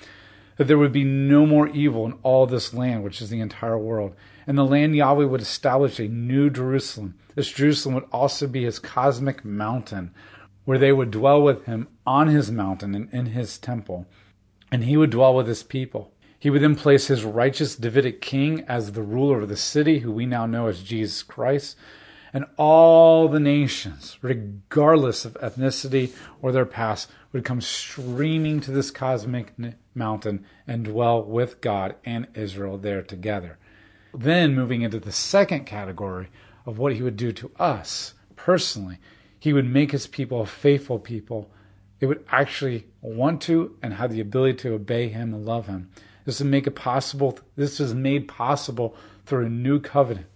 That 0.57 0.67
there 0.67 0.77
would 0.77 0.91
be 0.91 1.05
no 1.05 1.45
more 1.45 1.69
evil 1.69 2.05
in 2.05 2.13
all 2.23 2.45
this 2.45 2.73
land, 2.73 3.03
which 3.03 3.21
is 3.21 3.29
the 3.29 3.39
entire 3.39 3.77
world. 3.77 4.13
And 4.45 4.57
the 4.57 4.65
land 4.65 4.95
Yahweh 4.95 5.25
would 5.25 5.41
establish 5.41 5.99
a 5.99 6.07
new 6.07 6.49
Jerusalem. 6.49 7.15
This 7.35 7.51
Jerusalem 7.51 7.95
would 7.95 8.07
also 8.11 8.47
be 8.47 8.65
his 8.65 8.77
cosmic 8.77 9.45
mountain, 9.45 10.13
where 10.65 10.77
they 10.77 10.91
would 10.91 11.11
dwell 11.11 11.41
with 11.41 11.65
him 11.65 11.87
on 12.05 12.27
his 12.27 12.51
mountain 12.51 12.93
and 12.93 13.09
in 13.13 13.27
his 13.27 13.57
temple. 13.57 14.05
And 14.71 14.83
he 14.83 14.97
would 14.97 15.09
dwell 15.09 15.33
with 15.33 15.47
his 15.47 15.63
people. 15.63 16.13
He 16.37 16.49
would 16.49 16.61
then 16.61 16.75
place 16.75 17.07
his 17.07 17.23
righteous 17.23 17.75
Davidic 17.75 18.19
king 18.19 18.65
as 18.67 18.91
the 18.91 19.03
ruler 19.03 19.41
of 19.41 19.49
the 19.49 19.55
city, 19.55 19.99
who 19.99 20.11
we 20.11 20.25
now 20.25 20.45
know 20.45 20.67
as 20.67 20.83
Jesus 20.83 21.23
Christ. 21.23 21.77
And 22.33 22.45
all 22.57 23.27
the 23.27 23.39
nations, 23.39 24.17
regardless 24.21 25.25
of 25.25 25.33
ethnicity 25.35 26.13
or 26.41 26.51
their 26.51 26.65
past, 26.65 27.09
would 27.33 27.43
come 27.43 27.61
streaming 27.61 28.61
to 28.61 28.71
this 28.71 28.91
cosmic 28.91 29.53
mountain 29.93 30.45
and 30.65 30.85
dwell 30.85 31.23
with 31.23 31.61
God 31.61 31.95
and 32.05 32.27
Israel 32.33 32.77
there 32.77 33.01
together. 33.01 33.57
Then, 34.13 34.55
moving 34.55 34.81
into 34.81 34.99
the 34.99 35.11
second 35.11 35.65
category 35.65 36.29
of 36.65 36.77
what 36.77 36.93
he 36.93 37.01
would 37.01 37.17
do 37.17 37.31
to 37.33 37.51
us 37.57 38.13
personally, 38.35 38.97
he 39.39 39.53
would 39.53 39.65
make 39.65 39.91
his 39.91 40.07
people 40.07 40.41
a 40.41 40.45
faithful 40.45 40.99
people. 40.99 41.49
They 41.99 42.07
would 42.07 42.25
actually 42.29 42.87
want 43.01 43.41
to 43.43 43.75
and 43.81 43.93
have 43.93 44.11
the 44.11 44.21
ability 44.21 44.57
to 44.59 44.73
obey 44.73 45.09
him 45.09 45.33
and 45.33 45.45
love 45.45 45.67
him. 45.67 45.89
This 46.25 46.39
is 46.39 46.45
make 46.45 46.67
it 46.67 46.75
possible. 46.75 47.39
This 47.55 47.79
is 47.79 47.93
made 47.93 48.27
possible 48.27 48.95
through 49.25 49.45
a 49.45 49.49
new 49.49 49.79
covenant, 49.79 50.27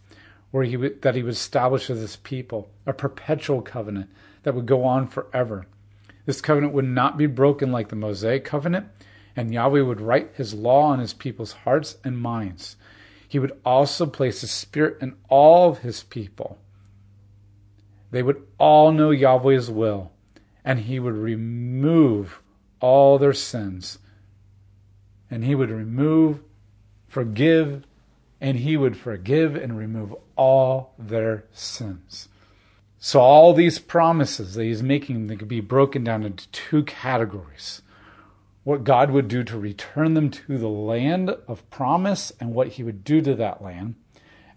where 0.56 0.63
he 0.63 0.78
that 0.78 1.15
he 1.15 1.22
would 1.22 1.34
establish 1.34 1.89
with 1.89 2.00
his 2.00 2.15
people 2.15 2.70
a 2.86 2.94
perpetual 2.94 3.62
covenant 3.62 4.10
that 4.44 4.56
would 4.56 4.65
go 4.65 4.86
on 4.86 5.06
forever. 5.06 5.65
This 6.26 6.39
covenant 6.39 6.72
would 6.72 6.86
not 6.86 7.18
be 7.18 7.26
broken 7.26 7.74
like 7.74 7.89
the 7.89 7.98
Mosaic 7.98 8.46
covenant, 8.46 8.88
and 9.36 9.54
Yahweh 9.54 9.82
would 9.82 10.00
write 10.00 10.32
his 10.36 10.54
law 10.54 10.84
on 10.84 11.00
his 11.00 11.12
people's 11.12 11.52
hearts 11.52 11.98
and 12.06 12.18
minds. 12.18 12.78
He 13.28 13.38
would 13.38 13.60
also 13.65 14.06
place 14.06 14.39
his 14.39 14.52
spirit 14.52 14.98
in 15.02 15.18
all 15.28 15.72
of 15.72 15.80
his 15.80 16.04
people. 16.04 16.58
They 18.12 18.24
would 18.24 18.41
all 18.58 18.94
know 18.94 19.12
Yahweh's 19.12 19.70
will, 19.70 20.13
and 20.63 20.80
he 20.80 21.02
would 21.02 21.15
remove 21.15 22.41
all 22.80 23.18
their 23.18 23.34
sins 23.34 24.00
and 25.30 25.44
he 25.44 25.54
would 25.54 25.70
remove, 25.70 26.39
forgive, 27.08 27.84
and 28.41 28.60
he 28.60 28.78
would 28.78 28.98
forgive 28.98 29.56
and 29.56 29.78
remove 29.78 30.15
all 30.36 30.93
their 30.98 31.45
sins. 31.54 32.28
So 33.00 33.19
all 33.19 33.54
these 33.54 33.80
promises 33.80 34.56
that 34.56 34.63
he's 34.63 34.82
making 34.82 35.28
they 35.28 35.36
could 35.36 35.48
be 35.48 35.62
broken 35.62 36.04
down 36.04 36.24
into 36.24 36.48
two 36.50 36.84
categories. 36.84 37.82
What 38.63 38.84
God 38.84 39.12
would 39.12 39.28
do 39.28 39.43
to 39.43 39.60
return 39.60 40.15
them 40.15 40.32
to 40.32 40.58
the 40.58 40.67
land 40.67 41.30
of 41.48 41.69
promise 41.69 42.32
and 42.39 42.56
what 42.56 42.69
he 42.69 42.84
would 42.84 43.04
do 43.04 43.21
to 43.21 43.36
that 43.36 43.62
land. 43.62 43.95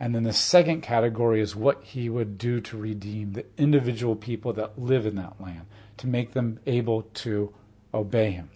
And 0.01 0.15
then 0.15 0.23
the 0.23 0.33
second 0.33 0.81
category 0.81 1.41
is 1.41 1.55
what 1.55 1.83
he 1.83 2.09
would 2.09 2.39
do 2.39 2.61
to 2.61 2.79
redeem 2.79 3.33
the 3.33 3.45
individual 3.59 4.17
people 4.17 4.53
that 4.55 4.79
live 4.79 5.05
in 5.05 5.17
that 5.17 5.41
land, 5.41 5.67
to 5.99 6.07
make 6.07 6.33
them 6.33 6.61
able 6.67 7.03
to 7.03 7.53
obey 7.93 8.31
him. 8.31 8.51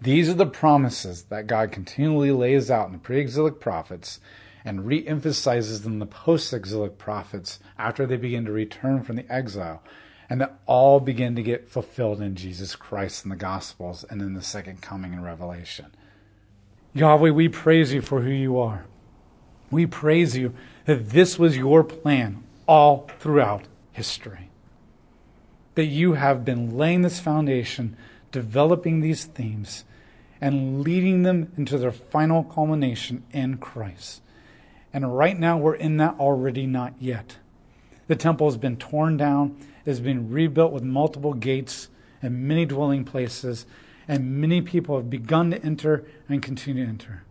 These 0.00 0.28
are 0.28 0.34
the 0.34 0.46
promises 0.46 1.24
that 1.24 1.46
God 1.46 1.72
continually 1.72 2.30
lays 2.30 2.70
out 2.70 2.86
in 2.86 2.92
the 2.92 2.98
pre 2.98 3.20
exilic 3.20 3.60
prophets 3.60 4.20
and 4.64 4.86
re 4.86 5.06
emphasizes 5.06 5.82
them 5.82 5.94
in 5.94 5.98
the 5.98 6.06
post 6.06 6.52
exilic 6.52 6.96
prophets 6.96 7.60
after 7.78 8.06
they 8.06 8.16
begin 8.16 8.44
to 8.46 8.52
return 8.52 9.02
from 9.02 9.16
the 9.16 9.32
exile, 9.32 9.82
and 10.30 10.40
that 10.40 10.58
all 10.66 11.00
begin 11.00 11.36
to 11.36 11.42
get 11.42 11.68
fulfilled 11.68 12.20
in 12.20 12.34
Jesus 12.34 12.74
Christ 12.74 13.24
in 13.24 13.30
the 13.30 13.36
Gospels 13.36 14.04
and 14.08 14.22
in 14.22 14.34
the 14.34 14.42
second 14.42 14.80
coming 14.80 15.12
in 15.12 15.22
Revelation. 15.22 15.94
Yahweh, 16.94 17.30
we 17.30 17.48
praise 17.48 17.92
you 17.92 18.00
for 18.00 18.22
who 18.22 18.30
you 18.30 18.58
are. 18.58 18.86
We 19.70 19.84
praise 19.86 20.36
you 20.36 20.54
that 20.86 21.10
this 21.10 21.38
was 21.38 21.56
your 21.56 21.82
plan 21.82 22.44
all 22.66 23.10
throughout 23.18 23.64
history. 23.92 24.50
That 25.74 25.86
you 25.86 26.14
have 26.14 26.44
been 26.44 26.76
laying 26.76 27.02
this 27.02 27.18
foundation, 27.18 27.96
developing 28.30 29.00
these 29.00 29.24
themes 29.24 29.84
and 30.40 30.82
leading 30.82 31.22
them 31.22 31.52
into 31.56 31.78
their 31.78 31.92
final 31.92 32.44
culmination 32.44 33.24
in 33.32 33.58
Christ. 33.58 34.22
And 34.94 35.14
right 35.14 35.38
now, 35.38 35.58
we're 35.58 35.74
in 35.74 35.98
that 35.98 36.18
already, 36.18 36.66
not 36.66 36.94
yet. 37.00 37.36
The 38.06 38.16
temple 38.16 38.46
has 38.46 38.56
been 38.56 38.76
torn 38.76 39.16
down, 39.16 39.56
it 39.84 39.90
has 39.90 40.00
been 40.00 40.30
rebuilt 40.30 40.72
with 40.72 40.82
multiple 40.82 41.34
gates 41.34 41.88
and 42.22 42.48
many 42.48 42.64
dwelling 42.64 43.04
places, 43.04 43.66
and 44.08 44.40
many 44.40 44.62
people 44.62 44.96
have 44.96 45.10
begun 45.10 45.50
to 45.50 45.62
enter 45.62 46.06
and 46.28 46.42
continue 46.42 46.84
to 46.84 46.88
enter. 46.88 47.24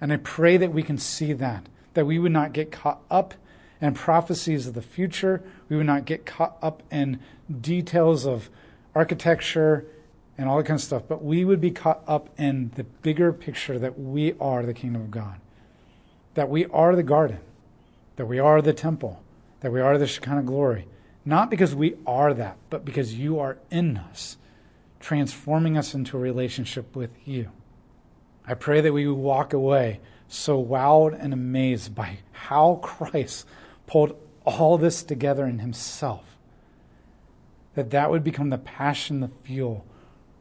And 0.00 0.12
I 0.12 0.16
pray 0.16 0.56
that 0.56 0.72
we 0.72 0.82
can 0.82 0.98
see 0.98 1.32
that, 1.34 1.68
that 1.94 2.06
we 2.06 2.18
would 2.18 2.32
not 2.32 2.52
get 2.52 2.72
caught 2.72 3.02
up 3.10 3.34
in 3.80 3.94
prophecies 3.94 4.66
of 4.66 4.74
the 4.74 4.82
future, 4.82 5.42
we 5.68 5.76
would 5.76 5.86
not 5.86 6.04
get 6.04 6.24
caught 6.24 6.56
up 6.62 6.82
in 6.90 7.20
details 7.60 8.24
of 8.24 8.48
architecture 8.94 9.84
and 10.38 10.48
all 10.48 10.56
that 10.56 10.66
kind 10.66 10.78
of 10.78 10.84
stuff, 10.84 11.02
but 11.08 11.22
we 11.22 11.44
would 11.44 11.60
be 11.60 11.70
caught 11.70 12.02
up 12.06 12.30
in 12.38 12.70
the 12.76 12.84
bigger 12.84 13.32
picture 13.32 13.78
that 13.78 13.98
we 13.98 14.34
are 14.40 14.64
the 14.64 14.72
kingdom 14.72 15.02
of 15.02 15.10
God, 15.10 15.40
that 16.34 16.48
we 16.48 16.66
are 16.66 16.96
the 16.96 17.02
garden, 17.02 17.40
that 18.16 18.26
we 18.26 18.38
are 18.38 18.62
the 18.62 18.72
temple, 18.72 19.22
that 19.60 19.72
we 19.72 19.80
are 19.80 19.98
the 19.98 20.06
Shekinah 20.06 20.42
glory. 20.42 20.86
Not 21.24 21.50
because 21.50 21.74
we 21.74 21.94
are 22.06 22.34
that, 22.34 22.56
but 22.70 22.84
because 22.84 23.14
you 23.14 23.38
are 23.38 23.58
in 23.70 23.96
us, 23.96 24.36
transforming 24.98 25.76
us 25.76 25.94
into 25.94 26.16
a 26.16 26.20
relationship 26.20 26.96
with 26.96 27.10
you. 27.24 27.50
I 28.46 28.54
pray 28.54 28.80
that 28.80 28.92
we 28.92 29.06
walk 29.06 29.52
away 29.52 30.00
so 30.26 30.62
wowed 30.62 31.16
and 31.18 31.32
amazed 31.32 31.94
by 31.94 32.18
how 32.32 32.80
Christ 32.82 33.46
pulled 33.86 34.16
all 34.44 34.78
this 34.78 35.02
together 35.04 35.46
in 35.46 35.60
himself, 35.60 36.24
that 37.74 37.90
that 37.90 38.10
would 38.10 38.24
become 38.24 38.50
the 38.50 38.58
passion, 38.58 39.20
the 39.20 39.30
fuel 39.44 39.84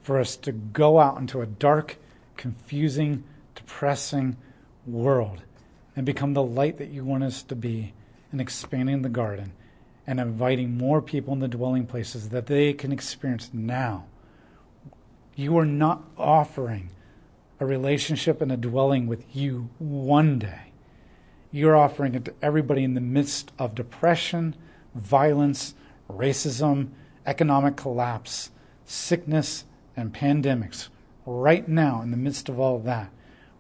for 0.02 0.20
us 0.20 0.36
to 0.38 0.52
go 0.52 1.00
out 1.00 1.20
into 1.20 1.42
a 1.42 1.46
dark, 1.46 1.98
confusing, 2.38 3.24
depressing 3.54 4.36
world 4.88 5.44
and 5.96 6.06
become 6.06 6.34
the 6.34 6.44
light 6.44 6.78
that 6.78 6.90
you 6.90 7.04
want 7.04 7.24
us 7.24 7.44
to 7.44 7.56
be 7.56 7.94
in 8.32 8.40
expanding 8.40 9.02
the 9.02 9.10
garden 9.10 9.54
and 10.08 10.20
inviting 10.20 10.78
more 10.78 11.02
people 11.02 11.34
in 11.34 11.40
the 11.40 11.48
dwelling 11.48 11.86
places 11.86 12.30
that 12.30 12.48
they 12.48 12.74
can 12.74 12.92
experience 12.92 13.50
now. 13.54 14.06
You 15.36 15.58
are 15.58 15.66
not 15.66 16.04
offering 16.18 16.90
a 17.60 17.66
relationship 17.66 18.42
and 18.42 18.52
a 18.52 18.58
dwelling 18.58 19.08
with 19.08 19.36
you 19.36 19.70
one 19.78 20.40
day. 20.40 20.72
You're 21.52 21.76
offering 21.76 22.16
it 22.16 22.26
to 22.26 22.34
everybody 22.42 22.84
in 22.84 22.94
the 22.94 23.02
midst 23.02 23.52
of 23.60 23.76
depression, 23.76 24.56
violence, 24.96 25.76
racism, 26.10 26.90
economic 27.26 27.76
collapse, 27.76 28.52
sickness, 28.86 29.66
and 29.96 30.14
pandemics. 30.14 30.90
Right 31.26 31.68
now, 31.68 32.02
in 32.02 32.12
the 32.12 32.18
midst 32.18 32.50
of 32.50 32.60
all 32.60 32.80
that, 32.80 33.12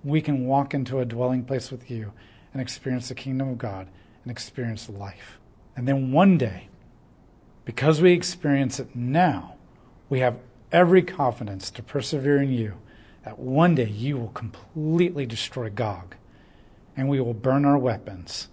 we 0.03 0.21
can 0.21 0.45
walk 0.45 0.73
into 0.73 0.99
a 0.99 1.05
dwelling 1.05 1.43
place 1.43 1.71
with 1.71 1.89
you 1.91 2.11
and 2.53 2.61
experience 2.61 3.09
the 3.09 3.15
kingdom 3.15 3.49
of 3.49 3.57
God 3.57 3.87
and 4.23 4.31
experience 4.31 4.89
life. 4.89 5.39
And 5.75 5.87
then 5.87 6.11
one 6.11 6.37
day, 6.37 6.67
because 7.65 8.01
we 8.01 8.11
experience 8.11 8.79
it 8.79 8.95
now, 8.95 9.55
we 10.09 10.19
have 10.19 10.37
every 10.71 11.01
confidence 11.01 11.69
to 11.71 11.83
persevere 11.83 12.41
in 12.41 12.51
you 12.51 12.75
that 13.23 13.39
one 13.39 13.75
day 13.75 13.87
you 13.87 14.17
will 14.17 14.29
completely 14.29 15.25
destroy 15.25 15.69
Gog 15.69 16.15
and 16.97 17.07
we 17.07 17.19
will 17.21 17.33
burn 17.33 17.65
our 17.65 17.77
weapons 17.77 18.47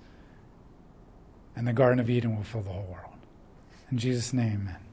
and 1.56 1.66
the 1.66 1.72
Garden 1.72 1.98
of 1.98 2.08
Eden 2.08 2.36
will 2.36 2.44
fill 2.44 2.62
the 2.62 2.70
whole 2.70 2.86
world. 2.88 3.16
In 3.90 3.98
Jesus' 3.98 4.32
name, 4.32 4.68
amen. 4.68 4.87